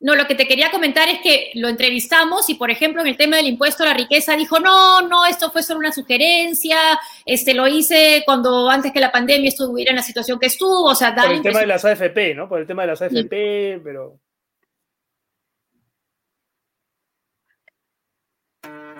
No, 0.01 0.15
lo 0.15 0.29
que 0.29 0.37
te 0.37 0.47
quería 0.47 0.71
comentar 0.71 1.09
es 1.09 1.19
que 1.21 1.51
lo 1.55 1.69
entrevistamos 1.69 2.49
y, 2.49 2.55
por 2.55 2.71
ejemplo, 2.71 3.01
en 3.01 3.09
el 3.09 3.17
tema 3.17 3.37
del 3.37 3.49
impuesto 3.49 3.83
a 3.83 3.87
la 3.87 3.95
riqueza 3.95 4.37
dijo, 4.37 4.61
no, 4.61 5.03
no, 5.03 5.27
esto 5.27 5.51
fue 5.51 5.65
solo 5.65 5.81
una 5.81 5.91
sugerencia, 5.91 6.79
este, 7.27 7.53
lo 7.53 7.67
hice 7.67 8.23
cuando 8.25 8.71
antes 8.71 8.93
que 8.93 9.01
la 9.01 9.11
pandemia 9.11 9.49
estuviera 9.49 9.91
en 9.91 9.97
la 9.97 10.03
situación 10.03 10.39
que 10.39 10.47
estuvo, 10.47 10.85
o 10.85 10.95
sea, 10.95 11.13
Por 11.17 11.33
el 11.33 11.43
tema 11.43 11.61
de 11.61 11.67
las 11.67 11.85
AFP, 11.85 12.35
¿no? 12.37 12.49
Por 12.49 12.61
el 12.61 12.67
tema 12.67 12.83
de 12.83 12.89
las 12.89 13.03
AFP, 13.03 13.81
pero... 13.83 14.21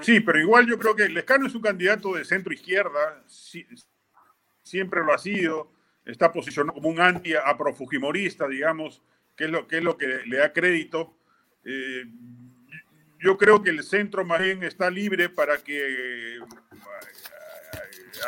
Sí, 0.01 0.21
pero 0.21 0.41
igual 0.41 0.67
yo 0.67 0.79
creo 0.79 0.97
que 0.97 1.09
Lescano 1.09 1.47
es 1.47 1.55
un 1.55 1.63
candidato 1.63 2.15
de 2.15 2.25
centro 2.25 2.53
izquierda, 2.53 3.23
siempre 4.65 5.05
lo 5.05 5.13
ha 5.13 5.19
sido, 5.19 5.71
está 6.05 6.33
posicionado 6.33 6.75
como 6.75 6.89
un 6.89 7.01
anti-afrofujimorista, 7.01 8.49
digamos, 8.49 9.01
que 9.39 9.45
es 9.45 9.51
lo 9.51 9.69
que, 9.69 9.79
es 9.79 9.85
lo 9.85 9.97
que 9.97 10.07
le 10.27 10.37
da 10.37 10.53
crédito. 10.53 11.17
Eh, 11.65 12.05
yo 13.21 13.39
creo 13.39 13.63
que 13.63 13.71
el 13.71 13.85
centro 13.85 14.25
más 14.25 14.41
bien 14.41 14.65
está 14.65 14.91
libre 14.91 15.29
para 15.29 15.59
que 15.59 15.79
eh, 15.79 16.41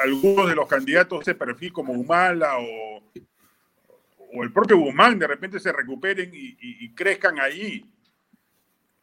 algunos 0.05 0.49
de 0.49 0.55
los 0.55 0.69
candidatos 0.69 1.25
de 1.25 1.35
perfil 1.35 1.73
como 1.73 1.93
Humala 1.93 2.59
o, 2.59 3.03
o 4.35 4.45
el 4.45 4.53
propio 4.53 4.79
Guzmán 4.79 5.19
de 5.19 5.27
repente 5.27 5.59
se 5.59 5.73
recuperen 5.73 6.31
y, 6.33 6.95
crezcan 6.95 7.41
ahí. 7.41 7.85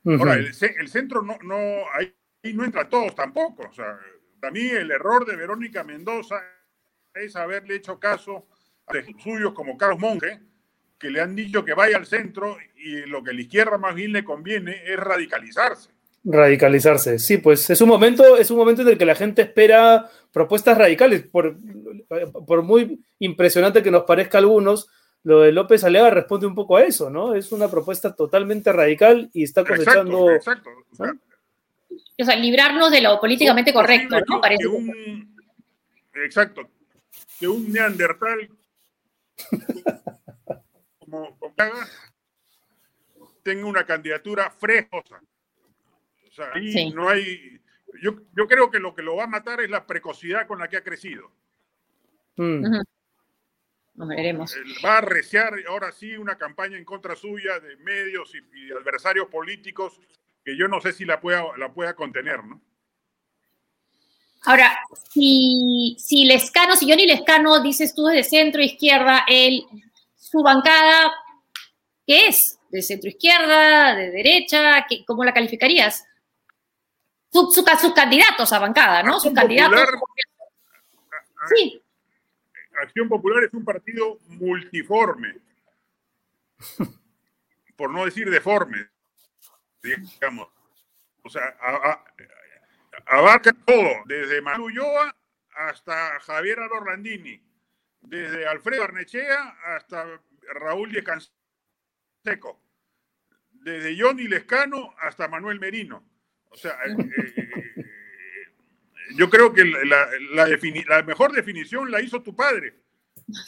Ahora, 0.06 0.36
el, 0.36 0.54
centro 0.54 1.22
no, 1.22 1.38
no, 1.44 1.58
ahí 1.94 2.14
no 2.54 2.64
entra 2.64 2.88
todos 2.88 3.14
tampoco. 3.14 3.68
O 3.68 3.74
sea, 3.74 4.00
para 4.40 4.54
mí 4.54 4.62
el 4.62 4.92
error 4.92 5.26
de 5.26 5.36
Verónica 5.36 5.84
Mendoza 5.84 6.42
es 7.14 7.36
haberle 7.36 7.76
hecho 7.76 8.00
caso 8.00 8.48
a 8.86 8.94
suyos 9.22 9.54
como 9.54 9.78
Carlos 9.78 10.00
Monge, 10.00 10.40
que 10.98 11.10
le 11.10 11.22
han 11.22 11.36
dicho 11.36 11.64
que 11.64 11.74
vaya 11.74 11.98
al 11.98 12.06
centro 12.06 12.58
y 12.76 13.06
lo 13.08 13.24
que 13.24 13.32
a 13.32 13.34
la 13.34 13.42
izquierda 13.42 13.78
más 13.78 13.96
bien 13.96 14.14
le 14.14 14.24
conviene 14.24 14.82
es 14.86 14.98
radicalizarse. 14.98 15.92
Radicalizarse, 16.24 17.20
sí, 17.20 17.38
pues 17.38 17.70
es 17.70 17.80
un 17.80 17.90
momento, 17.90 18.38
es 18.38 18.52
un 18.52 18.58
momento 18.58 18.82
en 18.82 18.90
el 18.90 18.98
que 18.98 19.06
la 19.06 19.16
gente 19.16 19.44
espera 19.44 20.10
propuestas 20.34 20.78
radicales, 20.78 21.24
por, 21.24 21.56
por 22.46 22.64
muy 22.64 23.00
impresionante 23.20 23.82
que 23.82 23.92
nos 23.92 24.04
parezca 24.04 24.38
a 24.38 24.42
algunos, 24.42 24.90
lo 25.24 25.42
de 25.42 25.52
López 25.52 25.84
Alea 25.84 26.10
responde 26.10 26.48
un 26.48 26.56
poco 26.56 26.78
a 26.78 26.84
eso, 26.84 27.10
¿no? 27.10 27.34
Es 27.34 27.52
una 27.52 27.70
propuesta 27.70 28.16
totalmente 28.16 28.72
radical 28.72 29.30
y 29.34 29.44
está 29.44 29.64
cosechando. 29.64 30.32
Exacto, 30.32 30.70
exacto. 30.92 31.36
O 32.20 32.24
sea, 32.24 32.36
librarnos 32.36 32.92
de 32.92 33.02
lo 33.02 33.20
políticamente 33.20 33.74
correcto, 33.74 34.18
¿no? 34.28 34.42
Parece. 34.42 34.64
exacto. 36.26 36.70
Que 37.40 37.48
un 37.48 37.72
neandertal 37.72 38.50
tenga 43.44 43.66
una 43.66 43.86
candidatura 43.86 44.50
frescosa. 44.52 45.22
O 46.28 46.32
sea, 46.32 46.52
ahí 46.54 46.92
no 46.92 47.10
hay. 47.10 47.60
Yo, 48.02 48.16
yo, 48.36 48.48
creo 48.48 48.70
que 48.70 48.80
lo 48.80 48.94
que 48.94 49.02
lo 49.02 49.16
va 49.16 49.24
a 49.24 49.28
matar 49.28 49.62
es 49.62 49.70
la 49.70 49.88
precocidad 49.88 50.48
con 50.48 50.60
la 50.60 50.68
que 50.68 50.78
ha 50.78 50.84
crecido. 50.84 51.32
Mm. 52.36 52.82
veremos. 53.96 54.56
Va 54.86 54.96
a 54.96 54.98
arreciar 55.00 55.54
ahora 55.68 55.92
sí 55.92 56.16
una 56.16 56.38
campaña 56.38 56.78
en 56.78 56.86
contra 56.86 57.16
suya 57.16 57.60
de 57.60 57.78
medios 57.78 58.34
y 58.36 58.72
adversarios 58.72 59.28
políticos 59.30 60.00
que 60.48 60.56
yo 60.56 60.70
no 60.70 60.80
sé 60.80 60.94
si 60.94 61.04
la 61.04 61.20
pueda, 61.20 61.44
la 61.58 61.74
pueda 61.74 61.94
contener, 61.94 62.42
¿no? 62.42 62.62
Ahora, 64.46 64.80
si, 65.12 65.98
si 66.00 66.24
Lescano, 66.24 66.78
si 66.78 66.90
Johnny 66.90 67.06
Lescano, 67.06 67.62
dices 67.62 67.94
tú 67.94 68.06
desde 68.06 68.24
centro 68.24 68.62
izquierda, 68.62 69.26
él, 69.28 69.66
su 70.16 70.42
bancada, 70.42 71.12
¿qué 72.08 72.30
es? 72.30 72.60
¿De 72.70 72.82
centro 72.82 73.10
izquierda, 73.10 73.96
de 73.96 74.10
derecha? 74.10 74.86
¿qué, 74.90 75.06
¿Cómo 75.06 75.24
la 75.24 75.34
calificarías? 75.34 76.04
sus 77.30 77.94
candidatos 77.94 78.52
a 78.52 78.58
bancada, 78.58 79.04
¿no? 79.04 79.20
Sus 79.20 79.34
candidatos. 79.34 79.80
Sí. 81.54 81.80
Acción 82.82 83.08
Popular 83.08 83.44
es 83.44 83.54
un 83.54 83.64
partido 83.64 84.20
multiforme, 84.28 85.36
por 87.76 87.92
no 87.92 88.06
decir 88.06 88.30
deforme 88.30 88.90
digamos. 89.82 90.48
O 91.24 91.30
sea, 91.30 91.56
abarca 93.06 93.54
todo, 93.66 93.90
desde 94.06 94.42
Manu 94.42 94.68
hasta 95.56 96.20
Javier 96.22 96.60
Orlandini, 96.60 97.42
desde 98.02 98.48
Alfredo 98.48 98.84
Arnechea 98.84 99.58
hasta 99.76 100.06
Raúl 100.54 100.92
Díez 100.92 101.04
Canseco, 102.24 102.60
desde 103.52 104.00
Johnny 104.00 104.28
Lescano 104.28 104.94
hasta 105.00 105.28
Manuel 105.28 105.60
Merino. 105.60 106.04
O 106.50 106.56
sea, 106.56 106.72
eh, 106.86 106.96
eh, 107.00 107.34
eh, 107.38 107.86
yo 109.16 109.30
creo 109.30 109.54
que 109.54 109.66
la, 109.66 110.08
la, 110.34 111.04
mejor 111.04 111.32
definición 111.34 111.92
la 111.92 112.02
hizo 112.02 112.22
tu 112.22 112.36
padre. 112.36 112.76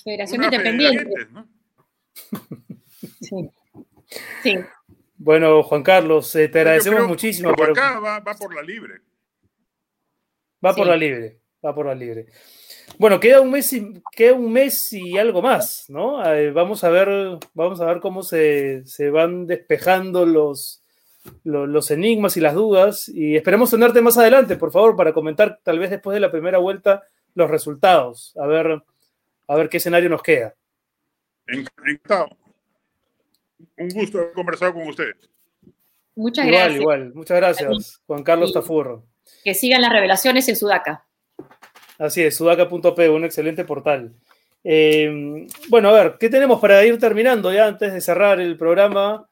Federación 0.04 0.44
Independiente. 0.44 1.28
Sí. 3.22 3.50
sí. 4.44 4.60
Bueno, 5.22 5.64
Juan 5.64 5.84
Carlos, 5.84 6.34
eh, 6.38 6.48
te 6.48 6.60
agradecemos 6.62 7.06
muchísimo. 7.06 7.54
Por... 7.54 7.72
Acá 7.72 8.00
va, 8.00 8.24
por 8.24 8.56
la 8.56 8.62
libre. 8.62 9.02
Va 10.66 10.74
por 10.74 10.88
la 10.88 10.96
libre, 10.96 11.42
va 11.64 11.76
por 11.76 11.86
la 11.86 11.94
libre. 11.94 12.28
Bueno, 12.98 13.20
queda 13.20 13.42
un 13.42 13.52
mes 13.52 13.72
y, 13.74 14.02
queda 14.12 14.34
un 14.34 14.52
mes 14.52 14.92
y 14.92 15.18
algo 15.18 15.42
más, 15.42 15.86
¿no? 15.90 16.26
Eh, 16.26 16.52
vamos 16.52 16.84
a 16.84 16.90
ver, 16.90 17.38
vamos 17.54 17.80
a 17.80 17.86
ver 17.86 18.00
cómo 18.00 18.24
se, 18.24 18.84
van 19.12 19.48
despejando 19.48 20.26
los, 20.26 20.84
los, 21.44 21.92
enigmas 21.92 22.36
y 22.38 22.42
las 22.42 22.56
dudas. 22.56 23.10
Y 23.10 23.36
esperemos 23.36 23.72
tenerte 23.72 24.02
más 24.02 24.18
adelante, 24.18 24.58
por 24.58 24.72
favor, 24.72 24.96
para 24.96 25.14
comentar 25.14 25.60
tal 25.64 25.80
vez 25.80 25.90
después 25.90 26.14
de 26.14 26.20
la 26.20 26.32
primera 26.32 26.58
vuelta 26.58 27.04
los 27.36 27.50
resultados. 27.50 28.36
A 28.38 28.48
ver, 28.48 28.84
a 29.48 29.56
ver 29.56 29.70
qué 29.70 29.78
escenario 29.78 30.10
nos 30.10 30.24
queda. 30.24 30.56
Encantado 31.48 32.30
un 33.80 33.90
gusto 33.90 34.20
haber 34.20 34.34
conversado 34.34 34.74
con 34.74 34.88
ustedes. 34.88 35.16
Muchas 36.16 36.46
gracias. 36.46 36.82
Igual, 36.82 37.00
igual. 37.00 37.14
Muchas 37.14 37.38
gracias, 37.38 38.02
Juan 38.06 38.24
Carlos 38.24 38.54
Tafurro. 38.54 39.06
Que 39.44 39.54
sigan 39.54 39.82
las 39.82 39.94
revelaciones 39.94 40.48
en 40.50 40.56
Sudaca. 40.56 41.06
Así 42.00 42.24
es, 42.24 42.36
sudaca.p, 42.36 43.10
un 43.10 43.26
excelente 43.26 43.66
portal. 43.66 44.14
Eh, 44.64 45.46
bueno, 45.68 45.90
a 45.90 45.94
ver, 45.94 46.16
¿qué 46.18 46.30
tenemos 46.30 46.60
para 46.60 46.84
ir 46.86 46.98
terminando 46.98 47.54
ya 47.54 47.68
antes 47.68 47.94
de 47.94 48.02
cerrar 48.02 48.40
el 48.40 48.58
programa? 48.58 49.30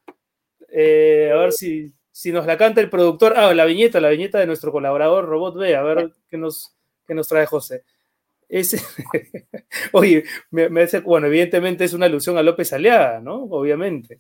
Eh, 0.70 1.32
a 1.34 1.38
ver 1.38 1.54
si, 1.54 1.94
si, 2.12 2.32
nos 2.32 2.46
la 2.46 2.58
canta 2.58 2.82
el 2.82 2.90
productor. 2.90 3.34
Ah, 3.38 3.54
la 3.54 3.64
viñeta, 3.64 4.02
la 4.02 4.10
viñeta 4.10 4.40
de 4.40 4.48
nuestro 4.48 4.72
colaborador 4.74 5.26
Robot 5.26 5.56
B. 5.56 5.76
A 5.76 5.82
ver 5.82 6.12
qué 6.30 6.38
nos, 6.38 6.76
qué 7.08 7.14
nos 7.14 7.30
trae 7.30 7.46
José. 7.46 7.84
Oye, 9.94 10.24
me, 10.52 10.68
bueno, 11.04 11.28
evidentemente 11.28 11.86
es 11.86 11.94
una 11.94 12.06
alusión 12.06 12.38
a 12.38 12.44
López 12.44 12.72
Aliaga, 12.74 13.22
¿no? 13.22 13.44
Obviamente. 13.44 14.20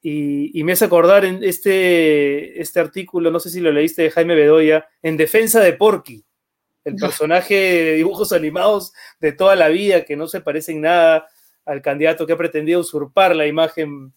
Y, 0.00 0.62
me 0.64 0.72
hace 0.72 0.84
acordar 0.84 1.24
en 1.24 1.42
este, 1.42 2.60
este 2.60 2.78
artículo, 2.78 3.30
no 3.30 3.40
sé 3.40 3.50
si 3.50 3.60
lo 3.60 3.72
leíste 3.72 4.02
de 4.02 4.10
Jaime 4.10 4.34
Bedoya, 4.34 4.86
en 5.02 5.16
defensa 5.16 5.60
de 5.60 5.72
Porky, 5.72 6.22
el 6.84 6.96
personaje 6.96 7.54
de 7.54 7.92
dibujos 7.94 8.32
animados 8.32 8.92
de 9.20 9.32
toda 9.32 9.56
la 9.56 9.68
vida 9.68 10.04
que 10.04 10.16
no 10.16 10.26
se 10.26 10.40
parece 10.40 10.72
en 10.72 10.82
nada 10.82 11.26
al 11.64 11.82
candidato 11.82 12.26
que 12.26 12.34
ha 12.34 12.38
pretendido 12.38 12.80
usurpar 12.80 13.34
la 13.34 13.46
imagen, 13.46 14.12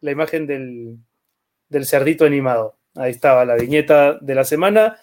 la 0.00 0.10
imagen 0.10 0.46
del, 0.46 0.98
del 1.68 1.86
cerdito 1.86 2.24
animado. 2.24 2.76
Ahí 2.94 3.10
estaba 3.10 3.44
la 3.44 3.56
viñeta 3.56 4.18
de 4.20 4.34
la 4.34 4.44
semana. 4.44 4.98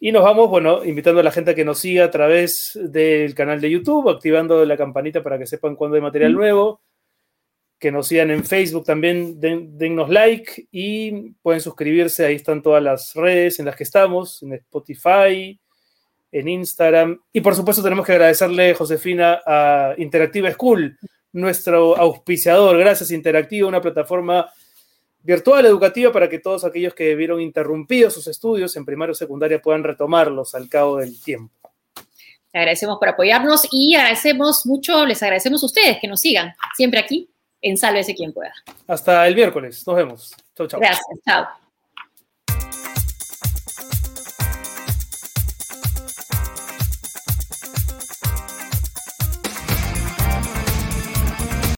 Y 0.00 0.10
nos 0.10 0.24
vamos, 0.24 0.48
bueno, 0.48 0.84
invitando 0.84 1.20
a 1.20 1.22
la 1.22 1.30
gente 1.30 1.52
a 1.52 1.54
que 1.54 1.64
nos 1.64 1.78
siga 1.78 2.04
a 2.04 2.10
través 2.10 2.78
del 2.82 3.34
canal 3.34 3.60
de 3.60 3.70
YouTube, 3.70 4.10
activando 4.10 4.64
la 4.64 4.76
campanita 4.76 5.22
para 5.22 5.38
que 5.38 5.46
sepan 5.46 5.76
cuándo 5.76 5.94
hay 5.94 6.02
material 6.02 6.32
nuevo, 6.32 6.82
que 7.78 7.92
nos 7.92 8.08
sigan 8.08 8.30
en 8.30 8.44
Facebook 8.44 8.84
también, 8.84 9.38
den, 9.38 9.78
dennos 9.78 10.10
like 10.10 10.66
y 10.72 11.30
pueden 11.42 11.60
suscribirse, 11.60 12.24
ahí 12.24 12.36
están 12.36 12.62
todas 12.62 12.82
las 12.82 13.14
redes 13.14 13.58
en 13.60 13.66
las 13.66 13.76
que 13.76 13.84
estamos, 13.84 14.42
en 14.42 14.54
Spotify, 14.54 15.58
en 16.32 16.48
Instagram. 16.48 17.20
Y 17.32 17.40
por 17.40 17.54
supuesto 17.54 17.82
tenemos 17.82 18.04
que 18.04 18.12
agradecerle, 18.12 18.74
Josefina, 18.74 19.40
a 19.46 19.94
Interactiva 19.98 20.50
School, 20.50 20.98
nuestro 21.32 21.96
auspiciador. 21.96 22.76
Gracias, 22.78 23.10
Interactiva, 23.10 23.68
una 23.68 23.80
plataforma 23.80 24.50
virtual 25.22 25.66
educativa 25.66 26.10
para 26.10 26.28
que 26.28 26.40
todos 26.40 26.64
aquellos 26.64 26.94
que 26.94 27.14
vieron 27.14 27.40
interrumpidos 27.40 28.14
sus 28.14 28.26
estudios 28.26 28.76
en 28.76 28.84
primaria 28.84 29.12
o 29.12 29.14
secundaria 29.14 29.60
puedan 29.60 29.84
retomarlos 29.84 30.54
al 30.54 30.68
cabo 30.68 30.96
del 30.96 31.22
tiempo. 31.22 31.54
Le 32.52 32.60
agradecemos 32.60 32.98
por 32.98 33.08
apoyarnos 33.08 33.66
y 33.70 33.94
agradecemos 33.94 34.66
mucho, 34.66 35.06
les 35.06 35.22
agradecemos 35.22 35.62
a 35.62 35.66
ustedes 35.66 35.98
que 36.00 36.08
nos 36.08 36.20
sigan 36.20 36.52
siempre 36.76 37.00
aquí 37.00 37.30
en 37.62 37.78
Sálvese 37.78 38.14
quien 38.14 38.32
pueda. 38.32 38.52
Hasta 38.86 39.26
el 39.26 39.34
miércoles, 39.34 39.86
nos 39.86 39.96
vemos. 39.96 40.34
Chau, 40.56 40.66
chau. 40.66 40.80
Gracias, 40.80 41.06
chao. 41.24 41.61